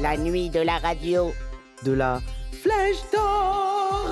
La 0.00 0.16
nuit 0.16 0.50
de 0.50 0.60
la 0.60 0.78
radio. 0.78 1.32
De 1.84 1.92
la 1.92 2.20
flèche 2.50 2.96
d'or 3.12 4.10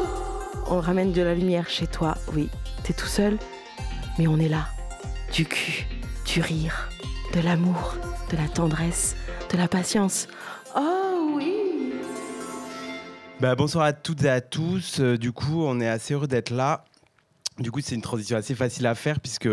On 0.69 0.81
ramène 0.81 1.13
de 1.13 1.23
la 1.23 1.35
lumière 1.35 1.69
chez 1.69 1.87
toi, 1.87 2.17
oui. 2.35 2.49
T'es 2.85 2.93
tout 2.93 3.07
seul, 3.07 3.37
mais 4.19 4.29
on 4.29 4.39
est 4.39 4.49
là. 4.49 4.69
Du 5.33 5.45
cul, 5.45 5.87
du 6.25 6.41
rire, 6.41 6.89
de 7.35 7.41
l'amour, 7.41 7.97
de 8.31 8.37
la 8.37 8.49
tendresse, 8.49 9.17
de 9.53 9.59
la 9.59 9.67
patience. 9.67 10.29
Oh 10.77 11.33
oui 11.35 11.93
Bah, 13.41 13.57
bonsoir 13.57 13.85
à 13.85 13.93
toutes 13.93 14.23
et 14.23 14.31
à 14.31 14.41
tous. 14.41 15.01
Euh, 15.01 15.19
du 15.19 15.33
coup, 15.33 15.65
on 15.65 15.81
est 15.81 15.89
assez 15.89 16.15
heureux 16.15 16.29
d'être 16.29 16.51
là. 16.51 16.85
Du 17.59 17.71
coup, 17.73 17.81
c'est 17.81 17.97
une 17.97 18.03
transition 18.03 18.37
assez 18.37 18.55
facile 18.55 18.87
à 18.87 18.95
faire 18.95 19.19
puisque 19.19 19.49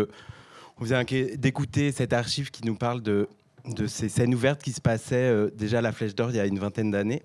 on 0.78 0.84
vient 0.84 1.02
d'écouter 1.04 1.92
cette 1.92 2.12
archive 2.12 2.50
qui 2.50 2.64
nous 2.64 2.76
parle 2.76 3.02
de, 3.02 3.28
de 3.66 3.86
ces 3.86 4.08
scènes 4.08 4.34
ouvertes 4.34 4.62
qui 4.62 4.72
se 4.72 4.80
passaient 4.80 5.16
euh, 5.16 5.50
déjà 5.54 5.78
à 5.78 5.82
la 5.82 5.92
Flèche 5.92 6.14
d'Or 6.14 6.30
il 6.30 6.36
y 6.36 6.40
a 6.40 6.46
une 6.46 6.58
vingtaine 6.58 6.90
d'années. 6.90 7.22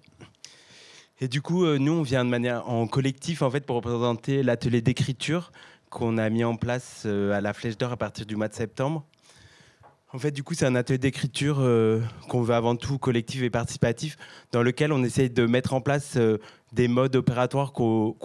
Et 1.20 1.28
du 1.28 1.42
coup, 1.42 1.66
euh, 1.66 1.78
nous, 1.78 1.94
on 1.94 2.02
vient 2.02 2.26
de 2.26 2.30
manière 2.30 2.68
en 2.70 2.88
collectif 2.88 3.42
en 3.42 3.50
fait 3.50 3.66
pour 3.66 3.78
représenter 3.78 4.44
l'atelier 4.44 4.82
d'écriture 4.82 5.52
qu'on 5.90 6.18
a 6.18 6.30
mis 6.30 6.44
en 6.44 6.56
place 6.56 7.04
euh, 7.06 7.32
à 7.32 7.42
la 7.42 7.54
Flèche 7.54 7.78
d'Or 7.78 7.92
à 7.92 7.98
partir 7.98 8.26
du 8.26 8.36
mois 8.36 8.48
de 8.48 8.54
septembre. 8.54 9.06
En 10.12 10.18
fait, 10.18 10.32
du 10.32 10.44
coup, 10.44 10.54
c'est 10.54 10.66
un 10.66 10.76
atelier 10.76 10.98
d'écriture 10.98 11.58
qu'on 12.30 12.42
veut 12.42 12.54
avant 12.54 12.78
tout 12.78 12.98
collectif 12.98 13.42
et 13.42 13.50
participatif, 13.50 14.16
dans 14.54 14.64
lequel 14.64 14.94
on 14.94 15.04
essaye 15.04 15.30
de 15.30 15.46
mettre 15.46 15.74
en 15.74 15.82
place 15.82 16.18
des 16.72 16.88
modes 16.88 17.18
opératoires 17.18 17.74
qu'on 17.74 18.16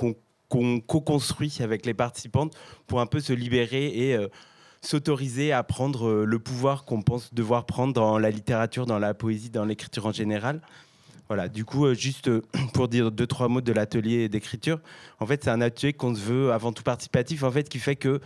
co-construit 0.87 1.59
avec 1.61 1.87
les 1.87 1.95
participantes 1.95 2.57
pour 2.87 3.01
un 3.01 3.07
peu 3.07 3.19
se 3.19 3.33
libérer 3.33 3.87
et 3.87 4.17
s'autoriser 4.81 5.53
à 5.53 5.63
prendre 5.63 6.09
euh, 6.09 6.25
le 6.25 6.39
pouvoir 6.39 6.85
qu'on 6.85 7.03
pense 7.03 7.35
devoir 7.35 7.67
prendre 7.67 7.93
dans 7.93 8.19
la 8.19 8.31
littérature, 8.31 8.87
dans 8.87 8.99
la 8.99 9.15
poésie, 9.15 9.51
dans 9.51 9.65
l'écriture 9.65 10.07
en 10.07 10.13
général. 10.13 10.61
Voilà, 11.29 11.49
du 11.49 11.65
coup, 11.65 11.87
euh, 11.87 11.95
juste 11.95 12.29
euh, 12.29 12.43
pour 12.75 12.89
dire 12.89 13.11
deux, 13.11 13.27
trois 13.27 13.49
mots 13.49 13.61
de 13.61 13.73
l'atelier 13.73 14.29
d'écriture, 14.29 14.81
en 15.21 15.27
fait, 15.27 15.45
c'est 15.45 15.51
un 15.51 15.61
atelier 15.61 15.93
qu'on 15.93 16.15
se 16.15 16.21
veut 16.21 16.53
avant 16.53 16.73
tout 16.73 16.83
participatif, 16.83 17.43
en 17.43 17.51
fait, 17.51 17.69
qui 17.69 17.79
fait 17.79 17.97
que 17.97 18.21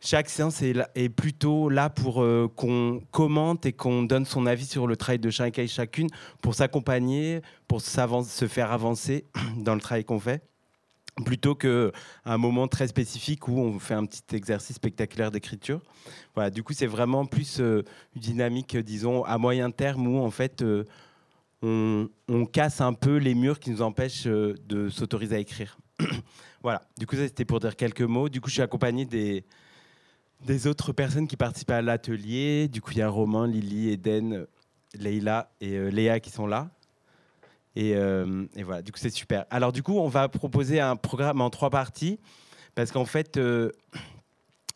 chaque 0.00 0.28
séance 0.28 0.60
est, 0.60 1.08
plutôt 1.08 1.70
là 1.70 1.88
pour 1.88 2.22
qu'on 2.56 3.00
commente 3.10 3.64
et 3.64 3.72
qu'on 3.72 4.02
donne 4.02 4.26
son 4.26 4.44
avis 4.44 4.66
sur 4.66 4.86
le 4.86 4.98
travail 4.98 5.18
de 5.18 5.30
chacun 5.30 5.62
et 5.62 5.66
chacune, 5.66 6.08
pour 6.42 6.54
s'accompagner, 6.54 7.40
pour 7.68 7.80
se 7.80 8.46
faire 8.46 8.70
avancer 8.70 9.24
dans 9.56 9.74
le 9.74 9.80
travail 9.80 10.04
qu'on 10.04 10.20
fait, 10.20 10.42
plutôt 11.22 11.54
qu'un 11.54 11.92
moment 12.38 12.66
très 12.66 12.88
spécifique 12.88 13.46
où 13.48 13.58
on 13.58 13.78
fait 13.78 13.94
un 13.94 14.04
petit 14.04 14.34
exercice 14.34 14.76
spectaculaire 14.76 15.30
d'écriture. 15.30 15.80
Voilà, 16.34 16.50
du 16.50 16.62
coup, 16.62 16.72
c'est 16.72 16.86
vraiment 16.86 17.24
plus 17.24 17.60
euh, 17.60 17.84
une 18.16 18.20
dynamique, 18.20 18.74
euh, 18.74 18.82
disons, 18.82 19.24
à 19.24 19.38
moyen 19.38 19.70
terme 19.70 20.06
où, 20.06 20.18
en 20.18 20.30
fait, 20.30 20.62
euh, 20.62 20.84
on, 21.62 22.46
casse 22.46 22.80
un 22.80 22.92
peu 22.92 23.16
les 23.16 23.34
murs 23.34 23.60
qui 23.60 23.70
nous 23.70 23.82
empêchent 23.82 24.26
de 24.26 24.88
s'autoriser 24.90 25.36
à 25.36 25.38
écrire. 25.38 25.78
voilà, 26.62 26.82
du 26.98 27.06
coup, 27.06 27.16
ça, 27.16 27.22
c'était 27.22 27.44
pour 27.44 27.60
dire 27.60 27.76
quelques 27.76 28.02
mots. 28.02 28.28
Du 28.28 28.40
coup, 28.40 28.48
je 28.48 28.54
suis 28.54 28.62
accompagné 28.62 29.04
des 29.04 29.44
des 30.44 30.66
autres 30.66 30.92
personnes 30.92 31.26
qui 31.26 31.38
participent 31.38 31.70
à 31.70 31.80
l'atelier. 31.80 32.68
Du 32.68 32.82
coup, 32.82 32.90
il 32.90 32.98
y 32.98 33.02
a 33.02 33.08
Romain, 33.08 33.46
Lily, 33.46 33.92
Eden, 33.92 34.46
Leïla 34.92 35.50
et 35.62 35.90
Léa 35.90 36.20
qui 36.20 36.28
sont 36.28 36.46
là. 36.46 36.70
Et, 37.76 37.94
euh, 37.96 38.46
et 38.54 38.62
voilà, 38.62 38.82
du 38.82 38.92
coup, 38.92 38.98
c'est 38.98 39.10
super. 39.10 39.46
Alors, 39.50 39.72
du 39.72 39.82
coup, 39.82 39.98
on 39.98 40.08
va 40.08 40.28
proposer 40.28 40.80
un 40.80 40.96
programme 40.96 41.40
en 41.40 41.50
trois 41.50 41.70
parties 41.70 42.18
parce 42.74 42.90
qu'en 42.90 43.04
fait, 43.04 43.36
euh, 43.36 43.70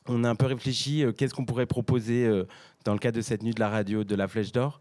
on 0.06 0.24
a 0.24 0.30
un 0.30 0.34
peu 0.34 0.46
réfléchi 0.46 1.04
euh, 1.04 1.12
qu'est-ce 1.12 1.34
qu'on 1.34 1.44
pourrait 1.44 1.66
proposer 1.66 2.26
euh, 2.26 2.44
dans 2.84 2.92
le 2.92 2.98
cadre 2.98 3.16
de 3.16 3.22
cette 3.22 3.42
nuit 3.42 3.54
de 3.54 3.60
la 3.60 3.68
radio 3.68 4.04
de 4.04 4.14
la 4.14 4.28
Flèche 4.28 4.52
d'Or. 4.52 4.80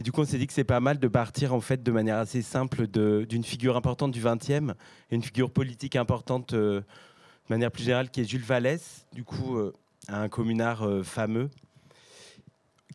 Et 0.00 0.02
du 0.02 0.12
coup, 0.12 0.22
on 0.22 0.24
s'est 0.24 0.38
dit 0.38 0.46
que 0.46 0.52
c'est 0.52 0.64
pas 0.64 0.80
mal 0.80 0.98
de 0.98 1.08
partir 1.08 1.54
en 1.54 1.60
fait 1.60 1.82
de 1.82 1.92
manière 1.92 2.16
assez 2.16 2.42
simple 2.42 2.88
d'une 2.88 3.44
figure 3.44 3.76
importante 3.76 4.10
du 4.10 4.20
20e 4.20 4.72
et 5.10 5.14
une 5.14 5.22
figure 5.22 5.50
politique 5.50 5.94
importante 5.94 6.52
de 6.52 6.82
manière 7.48 7.70
plus 7.70 7.84
générale 7.84 8.10
qui 8.10 8.20
est 8.20 8.24
Jules 8.24 8.42
Vallès. 8.42 9.06
Du 9.12 9.22
coup, 9.22 9.56
un 10.08 10.28
communard 10.28 10.84
fameux 11.04 11.48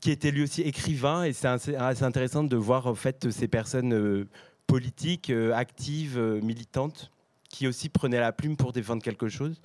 qui 0.01 0.11
était 0.11 0.31
lui 0.31 0.43
aussi 0.43 0.61
écrivain 0.61 1.23
et 1.23 1.31
c'est 1.31 1.47
assez, 1.47 1.75
assez 1.75 2.03
intéressant 2.03 2.43
de 2.43 2.57
voir 2.57 2.85
en 2.87 2.95
fait 2.95 3.29
ces 3.31 3.47
personnes 3.47 4.27
politiques, 4.69 5.31
euh, 5.31 5.51
actives, 5.53 6.19
euh, 6.19 6.39
militantes, 6.41 7.11
qui 7.49 7.67
aussi 7.67 7.89
prenaient 7.89 8.19
la 8.19 8.31
plume 8.31 8.55
pour 8.55 8.71
défendre 8.71 9.01
quelque 9.01 9.27
chose. 9.27 9.59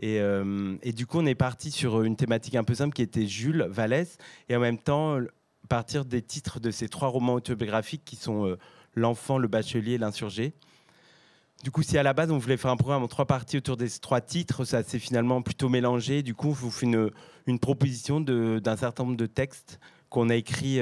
Et, 0.00 0.18
euh, 0.18 0.76
et 0.82 0.92
du 0.92 1.06
coup, 1.06 1.18
on 1.20 1.26
est 1.26 1.36
parti 1.36 1.70
sur 1.70 2.02
une 2.02 2.16
thématique 2.16 2.56
un 2.56 2.64
peu 2.64 2.74
simple 2.74 2.92
qui 2.92 3.02
était 3.02 3.26
Jules 3.26 3.68
Vallès 3.70 4.18
et 4.48 4.56
en 4.56 4.60
même 4.60 4.78
temps 4.78 5.18
partir 5.68 6.04
des 6.04 6.22
titres 6.22 6.58
de 6.58 6.72
ces 6.72 6.88
trois 6.88 7.08
romans 7.08 7.34
autobiographiques 7.34 8.04
qui 8.04 8.16
sont 8.16 8.56
L'enfant, 8.94 9.38
le 9.38 9.48
bachelier, 9.48 9.96
l'insurgé. 9.96 10.52
Du 11.64 11.70
coup, 11.70 11.82
si 11.82 11.96
à 11.96 12.02
la 12.02 12.12
base 12.12 12.30
on 12.30 12.36
voulait 12.36 12.58
faire 12.58 12.70
un 12.70 12.76
programme 12.76 13.02
en 13.02 13.08
trois 13.08 13.24
parties 13.24 13.56
autour 13.56 13.78
des 13.78 13.88
trois 13.88 14.20
titres, 14.20 14.66
ça 14.66 14.82
s'est 14.82 14.98
finalement 14.98 15.40
plutôt 15.40 15.70
mélangé. 15.70 16.22
Du 16.22 16.34
coup, 16.34 16.48
on 16.48 16.52
vous 16.52 16.70
fait 16.70 16.84
une, 17.46 17.58
proposition 17.58 18.20
d'un 18.20 18.76
certain 18.76 19.04
nombre 19.04 19.16
de 19.16 19.24
textes 19.24 19.80
qu'on 20.10 20.28
a 20.28 20.34
écrits 20.34 20.78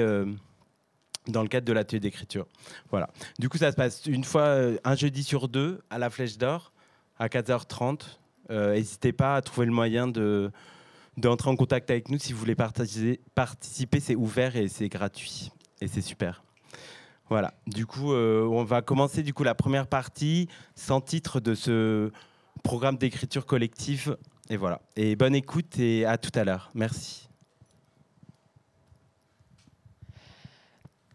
dans 1.27 1.41
le 1.41 1.47
cadre 1.47 1.65
de 1.65 1.73
l'atelier 1.73 1.99
d'écriture. 1.99 2.47
Voilà. 2.89 3.09
Du 3.39 3.49
coup, 3.49 3.57
ça 3.57 3.71
se 3.71 3.75
passe 3.75 4.05
une 4.05 4.23
fois, 4.23 4.41
euh, 4.41 4.77
un 4.83 4.95
jeudi 4.95 5.23
sur 5.23 5.47
deux, 5.47 5.81
à 5.89 5.97
la 5.97 6.09
Flèche 6.09 6.37
d'Or, 6.37 6.71
à 7.19 7.27
4h30. 7.27 8.01
Euh, 8.49 8.73
N'hésitez 8.73 9.13
pas 9.13 9.35
à 9.35 9.41
trouver 9.41 9.65
le 9.65 9.73
moyen 9.73 10.07
de 10.07 10.51
d'entrer 11.17 11.49
en 11.49 11.57
contact 11.57 11.91
avec 11.91 12.09
nous 12.09 12.17
si 12.17 12.31
vous 12.31 12.39
voulez 12.39 12.55
participer. 12.55 13.99
C'est 13.99 14.15
ouvert 14.15 14.55
et 14.55 14.67
c'est 14.69 14.87
gratuit. 14.87 15.51
Et 15.81 15.87
c'est 15.87 16.01
super. 16.01 16.43
Voilà. 17.29 17.53
Du 17.67 17.85
coup, 17.85 18.13
euh, 18.13 18.43
on 18.45 18.63
va 18.63 18.81
commencer 18.81 19.21
du 19.21 19.33
coup 19.33 19.43
la 19.43 19.55
première 19.55 19.87
partie 19.87 20.47
sans 20.75 21.01
titre 21.01 21.39
de 21.39 21.53
ce 21.53 22.11
programme 22.63 22.97
d'écriture 22.97 23.45
collective. 23.45 24.17
Et 24.49 24.57
voilà. 24.57 24.81
Et 24.95 25.15
bonne 25.15 25.35
écoute 25.35 25.79
et 25.79 26.05
à 26.05 26.17
tout 26.17 26.31
à 26.37 26.43
l'heure. 26.43 26.71
Merci. 26.73 27.30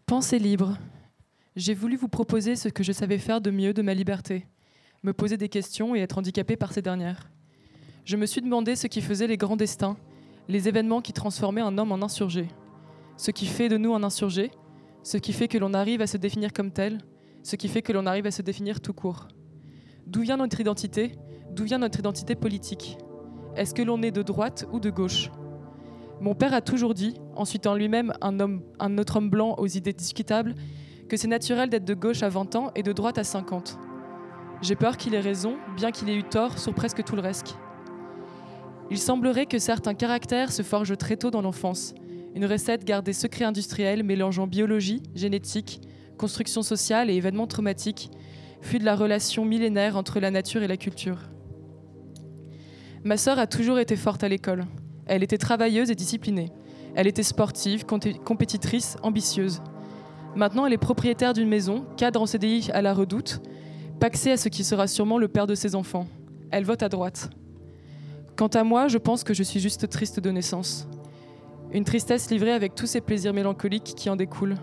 Pensée 0.07 0.39
libre. 0.39 0.77
J'ai 1.57 1.73
voulu 1.73 1.97
vous 1.97 2.07
proposer 2.07 2.55
ce 2.55 2.69
que 2.69 2.81
je 2.81 2.93
savais 2.93 3.17
faire 3.17 3.41
de 3.41 3.51
mieux 3.51 3.73
de 3.73 3.81
ma 3.81 3.93
liberté, 3.93 4.47
me 5.03 5.11
poser 5.11 5.35
des 5.35 5.49
questions 5.49 5.97
et 5.97 5.99
être 5.99 6.17
handicapé 6.17 6.55
par 6.55 6.71
ces 6.71 6.81
dernières. 6.81 7.29
Je 8.05 8.15
me 8.15 8.25
suis 8.25 8.39
demandé 8.39 8.77
ce 8.77 8.87
qui 8.87 9.01
faisait 9.01 9.27
les 9.27 9.35
grands 9.35 9.57
destins, 9.57 9.97
les 10.47 10.69
événements 10.69 11.01
qui 11.01 11.11
transformaient 11.11 11.59
un 11.59 11.77
homme 11.77 11.91
en 11.91 12.01
insurgé. 12.01 12.47
Ce 13.17 13.31
qui 13.31 13.45
fait 13.47 13.67
de 13.67 13.75
nous 13.75 13.93
un 13.95 14.03
insurgé, 14.03 14.49
ce 15.03 15.17
qui 15.17 15.33
fait 15.33 15.49
que 15.49 15.57
l'on 15.57 15.73
arrive 15.73 15.99
à 15.99 16.07
se 16.07 16.15
définir 16.15 16.53
comme 16.53 16.71
tel, 16.71 16.99
ce 17.43 17.57
qui 17.57 17.67
fait 17.67 17.81
que 17.81 17.91
l'on 17.91 18.05
arrive 18.05 18.27
à 18.27 18.31
se 18.31 18.41
définir 18.41 18.79
tout 18.79 18.93
court. 18.93 19.27
D'où 20.05 20.21
vient 20.21 20.37
notre 20.37 20.61
identité? 20.61 21.17
D'où 21.51 21.65
vient 21.65 21.79
notre 21.79 21.99
identité 21.99 22.35
politique? 22.35 22.97
Est-ce 23.57 23.73
que 23.73 23.81
l'on 23.81 24.01
est 24.01 24.11
de 24.11 24.21
droite 24.21 24.67
ou 24.71 24.79
de 24.79 24.89
gauche? 24.89 25.29
Mon 26.19 26.33
père 26.33 26.53
a 26.53 26.61
toujours 26.61 26.93
dit, 26.93 27.15
en 27.35 27.45
citant 27.45 27.75
lui-même 27.75 28.11
un, 28.21 28.97
autre 28.97 29.17
homme 29.17 29.29
blanc 29.29 29.55
aux 29.57 29.67
idées 29.67 29.93
discutables, 29.93 30.55
que 31.07 31.15
c'est 31.15 31.27
naturel 31.27 31.69
d'être 31.69 31.85
de 31.85 31.93
gauche 31.93 32.23
à 32.23 32.29
20 32.29 32.55
ans 32.55 32.71
et 32.75 32.83
de 32.83 32.91
droite 32.91 33.17
à 33.17 33.23
50. 33.23 33.77
J'ai 34.61 34.75
peur 34.75 34.97
qu'il 34.97 35.13
ait 35.13 35.19
raison, 35.19 35.57
bien 35.75 35.91
qu'il 35.91 36.09
ait 36.09 36.15
eu 36.15 36.23
tort 36.23 36.57
sur 36.57 36.73
presque 36.73 37.03
tout 37.03 37.15
le 37.15 37.21
reste. 37.21 37.55
Il 38.89 38.97
semblerait 38.97 39.45
que 39.45 39.59
certains 39.59 39.93
caractères 39.93 40.51
se 40.51 40.63
forgent 40.63 40.97
très 40.97 41.17
tôt 41.17 41.29
dans 41.29 41.41
l'enfance, 41.41 41.93
une 42.33 42.45
recette 42.45 42.83
gardée 42.83 43.13
secret 43.13 43.45
industriel 43.45 44.03
mélangeant 44.03 44.47
biologie, 44.47 45.03
génétique, 45.13 45.81
construction 46.17 46.63
sociale 46.63 47.09
et 47.09 47.15
événements 47.15 47.47
traumatiques, 47.47 48.09
fut 48.61 48.79
de 48.79 48.85
la 48.85 48.95
relation 48.95 49.45
millénaire 49.45 49.97
entre 49.97 50.19
la 50.19 50.31
nature 50.31 50.63
et 50.63 50.67
la 50.67 50.77
culture. 50.77 51.19
Ma 53.03 53.17
sœur 53.17 53.37
a 53.37 53.47
toujours 53.47 53.77
été 53.79 53.95
forte 53.95 54.23
à 54.23 54.29
l'école. 54.29 54.65
Elle 55.07 55.23
était 55.23 55.37
travailleuse 55.37 55.89
et 55.91 55.95
disciplinée. 55.95 56.51
Elle 56.95 57.07
était 57.07 57.23
sportive, 57.23 57.85
compé- 57.85 58.17
compétitrice, 58.19 58.97
ambitieuse. 59.03 59.61
Maintenant, 60.35 60.65
elle 60.65 60.73
est 60.73 60.77
propriétaire 60.77 61.33
d'une 61.33 61.47
maison, 61.47 61.85
cadre 61.95 62.21
en 62.21 62.25
CDI 62.25 62.69
à 62.73 62.81
la 62.81 62.93
redoute, 62.93 63.41
paxée 63.99 64.31
à 64.31 64.37
ce 64.37 64.49
qui 64.49 64.63
sera 64.63 64.87
sûrement 64.87 65.17
le 65.17 65.27
père 65.27 65.47
de 65.47 65.55
ses 65.55 65.75
enfants. 65.75 66.07
Elle 66.51 66.65
vote 66.65 66.83
à 66.83 66.89
droite. 66.89 67.29
Quant 68.35 68.47
à 68.47 68.63
moi, 68.63 68.87
je 68.87 68.97
pense 68.97 69.23
que 69.23 69.33
je 69.33 69.43
suis 69.43 69.59
juste 69.59 69.89
triste 69.89 70.19
de 70.19 70.29
naissance. 70.29 70.87
Une 71.71 71.83
tristesse 71.83 72.29
livrée 72.29 72.51
avec 72.53 72.75
tous 72.75 72.85
ces 72.85 73.01
plaisirs 73.01 73.33
mélancoliques 73.33 73.93
qui 73.95 74.09
en 74.09 74.15
découlent. 74.15 74.55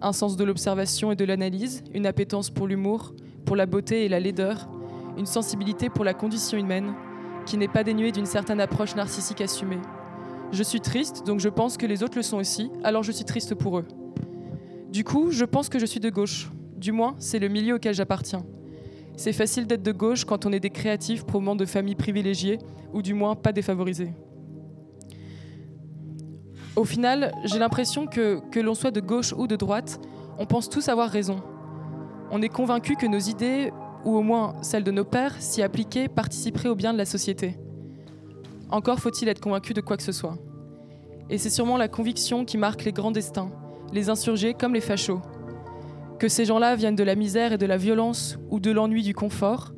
Un 0.00 0.12
sens 0.12 0.36
de 0.36 0.44
l'observation 0.44 1.12
et 1.12 1.16
de 1.16 1.24
l'analyse, 1.24 1.84
une 1.94 2.06
appétence 2.06 2.50
pour 2.50 2.66
l'humour, 2.66 3.14
pour 3.44 3.54
la 3.56 3.66
beauté 3.66 4.04
et 4.04 4.08
la 4.08 4.18
laideur, 4.20 4.68
une 5.16 5.26
sensibilité 5.26 5.88
pour 5.88 6.04
la 6.04 6.14
condition 6.14 6.58
humaine, 6.58 6.92
qui 7.46 7.56
n'est 7.56 7.68
pas 7.68 7.84
dénuée 7.84 8.12
d'une 8.12 8.26
certaine 8.26 8.60
approche 8.60 8.94
narcissique 8.94 9.40
assumée. 9.40 9.80
Je 10.52 10.62
suis 10.62 10.80
triste, 10.80 11.26
donc 11.26 11.40
je 11.40 11.48
pense 11.48 11.76
que 11.76 11.86
les 11.86 12.02
autres 12.02 12.16
le 12.16 12.22
sont 12.22 12.36
aussi, 12.36 12.70
alors 12.84 13.02
je 13.02 13.12
suis 13.12 13.24
triste 13.24 13.54
pour 13.54 13.78
eux. 13.78 13.86
Du 14.90 15.04
coup, 15.04 15.30
je 15.30 15.44
pense 15.44 15.68
que 15.68 15.78
je 15.78 15.86
suis 15.86 16.00
de 16.00 16.10
gauche. 16.10 16.50
Du 16.76 16.92
moins, 16.92 17.14
c'est 17.18 17.38
le 17.38 17.48
milieu 17.48 17.76
auquel 17.76 17.94
j'appartiens. 17.94 18.44
C'est 19.16 19.32
facile 19.32 19.66
d'être 19.66 19.82
de 19.82 19.92
gauche 19.92 20.24
quand 20.24 20.46
on 20.46 20.52
est 20.52 20.60
des 20.60 20.70
créatifs 20.70 21.24
provenant 21.24 21.56
de 21.56 21.64
familles 21.64 21.94
privilégiées, 21.94 22.58
ou 22.92 23.02
du 23.02 23.14
moins 23.14 23.34
pas 23.34 23.52
défavorisées. 23.52 24.12
Au 26.76 26.84
final, 26.84 27.32
j'ai 27.44 27.58
l'impression 27.58 28.06
que, 28.06 28.40
que 28.50 28.60
l'on 28.60 28.74
soit 28.74 28.90
de 28.90 29.00
gauche 29.00 29.32
ou 29.32 29.46
de 29.46 29.56
droite, 29.56 30.00
On 30.38 30.46
pense 30.46 30.70
tous 30.70 30.88
avoir 30.88 31.10
raison. 31.10 31.42
On 32.30 32.40
est 32.40 32.48
convaincu 32.48 32.96
que 32.96 33.06
nos 33.06 33.18
idées, 33.18 33.70
ou 34.04 34.16
au 34.16 34.22
moins 34.22 34.54
celles 34.62 34.84
de 34.84 34.90
nos 34.90 35.04
pères, 35.04 35.36
si 35.40 35.62
appliquées, 35.62 36.08
participeraient 36.08 36.68
au 36.68 36.74
bien 36.74 36.92
de 36.92 36.98
la 36.98 37.04
société. 37.04 37.56
Encore 38.70 39.00
faut-il 39.00 39.28
être 39.28 39.40
convaincu 39.40 39.74
de 39.74 39.80
quoi 39.80 39.96
que 39.96 40.02
ce 40.02 40.12
soit. 40.12 40.38
Et 41.30 41.38
c'est 41.38 41.50
sûrement 41.50 41.76
la 41.76 41.88
conviction 41.88 42.44
qui 42.44 42.58
marque 42.58 42.84
les 42.84 42.92
grands 42.92 43.10
destins, 43.10 43.50
les 43.92 44.08
insurgés 44.10 44.54
comme 44.54 44.74
les 44.74 44.80
fachos. 44.80 45.20
Que 46.18 46.28
ces 46.28 46.44
gens-là 46.44 46.76
viennent 46.76 46.96
de 46.96 47.04
la 47.04 47.14
misère 47.14 47.52
et 47.52 47.58
de 47.58 47.66
la 47.66 47.76
violence 47.76 48.38
ou 48.50 48.60
de 48.60 48.70
l'ennui 48.70 49.02
du 49.02 49.14
confort, 49.14 49.72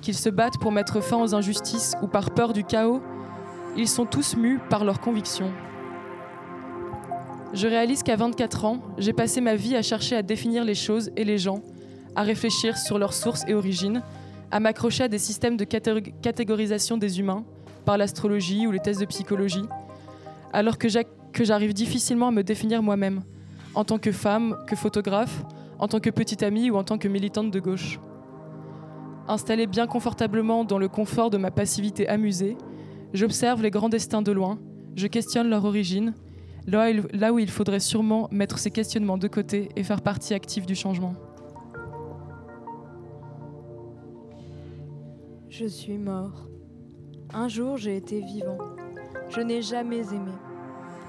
qu'ils 0.00 0.16
se 0.16 0.28
battent 0.28 0.58
pour 0.60 0.72
mettre 0.72 1.00
fin 1.00 1.22
aux 1.22 1.34
injustices 1.34 1.94
ou 2.02 2.08
par 2.08 2.30
peur 2.30 2.52
du 2.52 2.64
chaos, 2.64 3.00
ils 3.76 3.88
sont 3.88 4.06
tous 4.06 4.36
mus 4.36 4.58
par 4.68 4.84
leurs 4.84 5.00
convictions. 5.00 5.50
Je 7.52 7.68
réalise 7.68 8.02
qu'à 8.02 8.16
24 8.16 8.64
ans, 8.64 8.78
j'ai 8.98 9.12
passé 9.12 9.40
ma 9.40 9.54
vie 9.54 9.76
à 9.76 9.82
chercher 9.82 10.16
à 10.16 10.22
définir 10.22 10.64
les 10.64 10.74
choses 10.74 11.10
et 11.16 11.24
les 11.24 11.38
gens, 11.38 11.60
à 12.16 12.22
réfléchir 12.22 12.76
sur 12.76 12.98
leurs 12.98 13.14
sources 13.14 13.44
et 13.48 13.54
origines, 13.54 14.02
à 14.50 14.60
m'accrocher 14.60 15.04
à 15.04 15.08
des 15.08 15.18
systèmes 15.18 15.56
de 15.56 15.64
catégorisation 15.64 16.96
des 16.96 17.20
humains, 17.20 17.44
par 17.84 17.98
l'astrologie 17.98 18.66
ou 18.66 18.70
les 18.70 18.78
tests 18.78 19.00
de 19.00 19.06
psychologie, 19.06 19.64
alors 20.52 20.78
que 20.78 20.88
j'arrive 20.88 21.72
difficilement 21.72 22.28
à 22.28 22.30
me 22.30 22.42
définir 22.42 22.82
moi-même, 22.82 23.22
en 23.74 23.84
tant 23.84 23.98
que 23.98 24.12
femme, 24.12 24.56
que 24.66 24.76
photographe, 24.76 25.42
en 25.78 25.88
tant 25.88 25.98
que 25.98 26.10
petite 26.10 26.42
amie 26.42 26.70
ou 26.70 26.76
en 26.76 26.84
tant 26.84 26.98
que 26.98 27.08
militante 27.08 27.50
de 27.50 27.58
gauche. 27.58 27.98
Installée 29.26 29.66
bien 29.66 29.86
confortablement 29.86 30.64
dans 30.64 30.78
le 30.78 30.88
confort 30.88 31.30
de 31.30 31.38
ma 31.38 31.50
passivité 31.50 32.08
amusée, 32.08 32.56
j'observe 33.14 33.62
les 33.62 33.70
grands 33.70 33.88
destins 33.88 34.22
de 34.22 34.32
loin, 34.32 34.58
je 34.94 35.06
questionne 35.06 35.48
leur 35.48 35.64
origine, 35.64 36.14
là 36.66 37.32
où 37.32 37.38
il 37.38 37.50
faudrait 37.50 37.80
sûrement 37.80 38.28
mettre 38.30 38.58
ces 38.58 38.70
questionnements 38.70 39.18
de 39.18 39.28
côté 39.28 39.70
et 39.74 39.82
faire 39.82 40.02
partie 40.02 40.34
active 40.34 40.66
du 40.66 40.74
changement. 40.74 41.14
Je 45.52 45.66
suis 45.66 45.98
mort. 45.98 46.48
Un 47.34 47.46
jour, 47.46 47.76
j'ai 47.76 47.94
été 47.94 48.22
vivant. 48.22 48.56
Je 49.28 49.42
n'ai 49.42 49.60
jamais 49.60 49.98
aimé. 49.98 50.32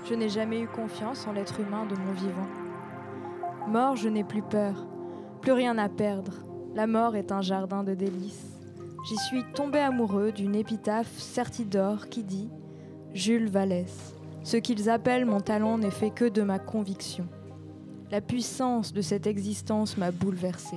Je 0.04 0.16
n'ai 0.16 0.28
jamais 0.28 0.60
eu 0.60 0.68
confiance 0.68 1.26
en 1.28 1.32
l'être 1.32 1.62
humain 1.62 1.86
de 1.86 1.96
mon 1.96 2.12
vivant. 2.12 2.50
Mort, 3.70 3.96
je 3.96 4.10
n'ai 4.10 4.26
plus 4.26 4.42
peur. 4.42 4.86
Plus 5.40 5.54
rien 5.54 5.78
à 5.78 5.88
perdre. 5.88 6.44
La 6.76 6.88
mort 6.88 7.16
est 7.16 7.32
un 7.32 7.40
jardin 7.40 7.86
de 7.86 7.94
délices. 7.94 8.60
J'y 9.08 9.16
suis 9.16 9.46
tombé 9.56 9.80
amoureux 9.80 10.34
d'une 10.34 10.56
épitaphe 10.56 11.18
sertie 11.18 11.64
d'or 11.64 12.10
qui 12.10 12.26
dit 12.26 12.50
Jules 13.14 13.50
Vallès. 13.50 14.14
Ce 14.44 14.58
qu'ils 14.58 14.90
appellent 14.90 15.26
mon 15.26 15.40
talent 15.40 15.78
n'est 15.78 15.90
fait 15.90 16.12
que 16.12 16.26
de 16.26 16.42
ma 16.42 16.60
conviction. 16.60 17.30
La 18.12 18.20
puissance 18.20 18.92
de 18.92 19.02
cette 19.02 19.26
existence 19.26 19.96
m'a 19.96 20.12
bouleversé. 20.12 20.76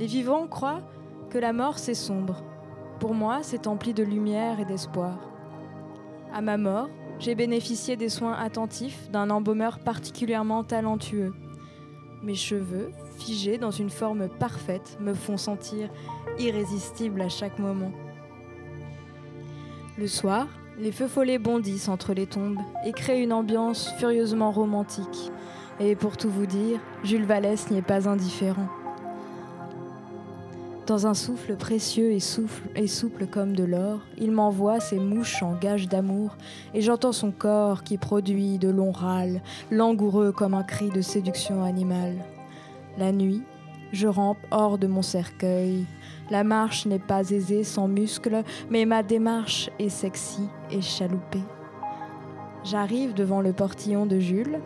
Les 0.00 0.06
vivants 0.06 0.46
croient 0.46 0.80
que 1.28 1.36
la 1.36 1.52
mort 1.52 1.78
c'est 1.78 1.92
sombre, 1.92 2.42
pour 3.00 3.14
moi, 3.14 3.40
c'est 3.42 3.66
empli 3.66 3.94
de 3.94 4.02
lumière 4.02 4.60
et 4.60 4.64
d'espoir. 4.64 5.18
À 6.32 6.40
ma 6.40 6.56
mort, 6.56 6.88
j'ai 7.18 7.34
bénéficié 7.34 7.96
des 7.96 8.08
soins 8.08 8.34
attentifs 8.34 9.10
d'un 9.10 9.30
embaumeur 9.30 9.78
particulièrement 9.78 10.64
talentueux. 10.64 11.32
Mes 12.22 12.34
cheveux, 12.34 12.90
figés 13.18 13.58
dans 13.58 13.70
une 13.70 13.90
forme 13.90 14.28
parfaite, 14.28 14.96
me 15.00 15.14
font 15.14 15.36
sentir 15.36 15.90
irrésistible 16.38 17.20
à 17.20 17.28
chaque 17.28 17.58
moment. 17.58 17.92
Le 19.96 20.08
soir, 20.08 20.48
les 20.78 20.90
feux 20.90 21.06
follets 21.06 21.38
bondissent 21.38 21.88
entre 21.88 22.14
les 22.14 22.26
tombes 22.26 22.58
et 22.84 22.92
créent 22.92 23.22
une 23.22 23.32
ambiance 23.32 23.92
furieusement 23.98 24.50
romantique. 24.50 25.30
Et 25.78 25.94
pour 25.94 26.16
tout 26.16 26.30
vous 26.30 26.46
dire, 26.46 26.80
Jules 27.04 27.26
Vallès 27.26 27.70
n'y 27.70 27.78
est 27.78 27.82
pas 27.82 28.08
indifférent. 28.08 28.68
Dans 30.86 31.06
un 31.06 31.14
souffle 31.14 31.56
précieux 31.56 32.12
et, 32.12 32.20
souple 32.86 33.26
comme 33.26 33.56
de 33.56 33.64
l'or, 33.64 34.00
il 34.18 34.30
m'envoie 34.32 34.80
ses 34.80 34.98
mouches 34.98 35.42
en 35.42 35.54
gage 35.54 35.88
d'amour, 35.88 36.36
et 36.74 36.82
j'entends 36.82 37.12
son 37.12 37.30
corps 37.30 37.84
qui 37.84 37.96
produit 37.96 38.58
de 38.58 38.68
longs 38.68 38.92
râles, 38.92 39.40
langoureux 39.70 40.30
comme 40.30 40.52
un 40.52 40.62
cri 40.62 40.90
de 40.90 41.00
séduction 41.00 41.64
animale. 41.64 42.16
La 42.98 43.12
nuit, 43.12 43.42
je 43.92 44.06
rampe 44.06 44.36
hors 44.50 44.76
de 44.76 44.86
mon 44.86 45.00
cercueil. 45.00 45.86
La 46.30 46.44
marche 46.44 46.84
n'est 46.84 46.98
pas 46.98 47.30
aisée 47.30 47.64
sans 47.64 47.88
muscles, 47.88 48.42
mais 48.68 48.84
ma 48.84 49.02
démarche 49.02 49.70
est 49.78 49.88
sexy 49.88 50.48
et 50.70 50.82
chaloupée. 50.82 51.44
J'arrive 52.62 53.14
devant 53.14 53.40
le 53.40 53.54
portillon 53.54 54.04
de 54.04 54.18
Jules. 54.18 54.60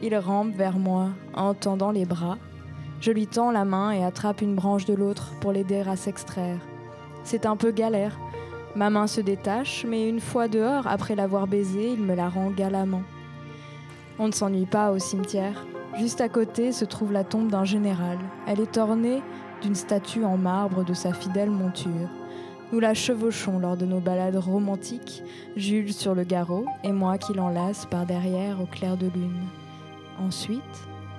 Il 0.00 0.16
rampe 0.16 0.54
vers 0.54 0.78
moi 0.78 1.08
en 1.34 1.54
tendant 1.54 1.90
les 1.90 2.04
bras 2.04 2.38
je 3.00 3.12
lui 3.12 3.26
tends 3.26 3.50
la 3.50 3.64
main 3.64 3.92
et 3.92 4.04
attrape 4.04 4.42
une 4.42 4.54
branche 4.54 4.84
de 4.84 4.94
l'autre 4.94 5.32
pour 5.40 5.52
l'aider 5.52 5.82
à 5.88 5.96
s'extraire. 5.96 6.58
C'est 7.24 7.46
un 7.46 7.56
peu 7.56 7.70
galère. 7.70 8.18
Ma 8.76 8.90
main 8.90 9.06
se 9.06 9.20
détache, 9.20 9.86
mais 9.88 10.08
une 10.08 10.20
fois 10.20 10.48
dehors, 10.48 10.86
après 10.86 11.16
l'avoir 11.16 11.46
baisée, 11.46 11.92
il 11.92 12.02
me 12.02 12.14
la 12.14 12.28
rend 12.28 12.50
galamment. 12.50 13.02
On 14.18 14.28
ne 14.28 14.32
s'ennuie 14.32 14.66
pas 14.66 14.92
au 14.92 14.98
cimetière. 14.98 15.64
Juste 15.98 16.20
à 16.20 16.28
côté 16.28 16.72
se 16.72 16.84
trouve 16.84 17.12
la 17.12 17.24
tombe 17.24 17.48
d'un 17.48 17.64
général. 17.64 18.18
Elle 18.46 18.60
est 18.60 18.76
ornée 18.76 19.22
d'une 19.62 19.74
statue 19.74 20.24
en 20.24 20.36
marbre 20.36 20.84
de 20.84 20.94
sa 20.94 21.12
fidèle 21.12 21.50
monture. 21.50 22.08
Nous 22.72 22.80
la 22.80 22.94
chevauchons 22.94 23.58
lors 23.58 23.76
de 23.76 23.86
nos 23.86 23.98
balades 23.98 24.36
romantiques, 24.36 25.24
Jules 25.56 25.92
sur 25.92 26.14
le 26.14 26.22
garrot 26.22 26.66
et 26.84 26.92
moi 26.92 27.18
qui 27.18 27.32
l'enlace 27.32 27.86
par 27.86 28.06
derrière 28.06 28.60
au 28.60 28.66
clair 28.66 28.96
de 28.96 29.06
lune. 29.06 29.42
Ensuite, 30.20 30.60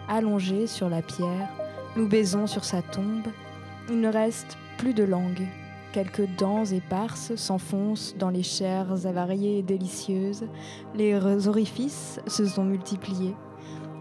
allongé 0.08 0.68
sur 0.68 0.88
la 0.88 1.02
pierre, 1.02 1.50
nous 1.96 2.08
baisons 2.08 2.48
sur 2.48 2.64
sa 2.64 2.82
tombe. 2.82 3.28
Il 3.90 4.00
ne 4.00 4.08
reste 4.08 4.58
plus 4.78 4.94
de 4.94 5.04
langue. 5.04 5.48
Quelques 5.92 6.28
dents 6.38 6.64
éparses 6.64 7.36
s'enfoncent 7.36 8.16
dans 8.18 8.30
les 8.30 8.44
chairs 8.44 9.06
avariées 9.06 9.60
et 9.60 9.64
délicieuses. 9.64 10.46
Les 10.96 11.16
orifices 11.48 12.22
se 12.28 12.46
sont 12.46 12.64
multipliés. 12.64 13.36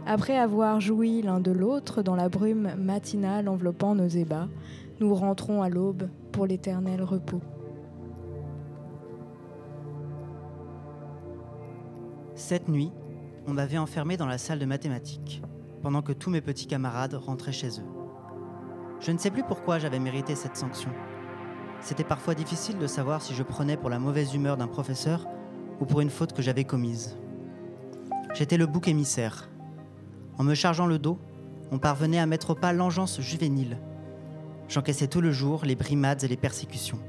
Après 0.06 0.38
avoir 0.38 0.80
joui 0.80 1.22
l'un 1.22 1.40
de 1.40 1.50
l'autre 1.50 2.02
dans 2.02 2.14
la 2.14 2.28
brume 2.28 2.74
matinale 2.78 3.48
enveloppant 3.48 3.94
nos 3.94 4.06
ébats, 4.06 4.48
nous 5.00 5.14
rentrons 5.14 5.62
à 5.62 5.68
l'aube 5.68 6.08
pour 6.30 6.46
l'éternel 6.46 7.02
repos. 7.02 7.40
Cette 12.34 12.68
nuit, 12.68 12.92
on 13.46 13.52
m'avait 13.52 13.78
enfermé 13.78 14.16
dans 14.16 14.26
la 14.26 14.38
salle 14.38 14.60
de 14.60 14.64
mathématiques 14.64 15.42
pendant 15.82 16.02
que 16.02 16.12
tous 16.12 16.30
mes 16.30 16.40
petits 16.40 16.66
camarades 16.66 17.14
rentraient 17.14 17.52
chez 17.52 17.80
eux. 17.80 17.86
Je 19.00 19.12
ne 19.12 19.18
sais 19.18 19.30
plus 19.30 19.42
pourquoi 19.42 19.78
j'avais 19.78 19.98
mérité 19.98 20.34
cette 20.34 20.56
sanction. 20.56 20.90
C'était 21.80 22.04
parfois 22.04 22.34
difficile 22.34 22.78
de 22.78 22.86
savoir 22.86 23.22
si 23.22 23.34
je 23.34 23.42
prenais 23.42 23.76
pour 23.76 23.88
la 23.88 23.98
mauvaise 23.98 24.34
humeur 24.34 24.56
d'un 24.56 24.66
professeur 24.66 25.26
ou 25.80 25.86
pour 25.86 26.00
une 26.00 26.10
faute 26.10 26.34
que 26.34 26.42
j'avais 26.42 26.64
commise. 26.64 27.16
J'étais 28.34 28.58
le 28.58 28.66
bouc 28.66 28.88
émissaire. 28.88 29.48
En 30.38 30.44
me 30.44 30.54
chargeant 30.54 30.86
le 30.86 30.98
dos, 30.98 31.18
on 31.72 31.78
parvenait 31.78 32.18
à 32.18 32.26
mettre 32.26 32.50
au 32.50 32.54
pas 32.54 32.72
l'engeance 32.72 33.20
juvénile. 33.20 33.78
J'encaissais 34.68 35.08
tout 35.08 35.20
le 35.20 35.32
jour 35.32 35.64
les 35.64 35.76
brimades 35.76 36.22
et 36.22 36.28
les 36.28 36.36
persécutions. 36.36 37.00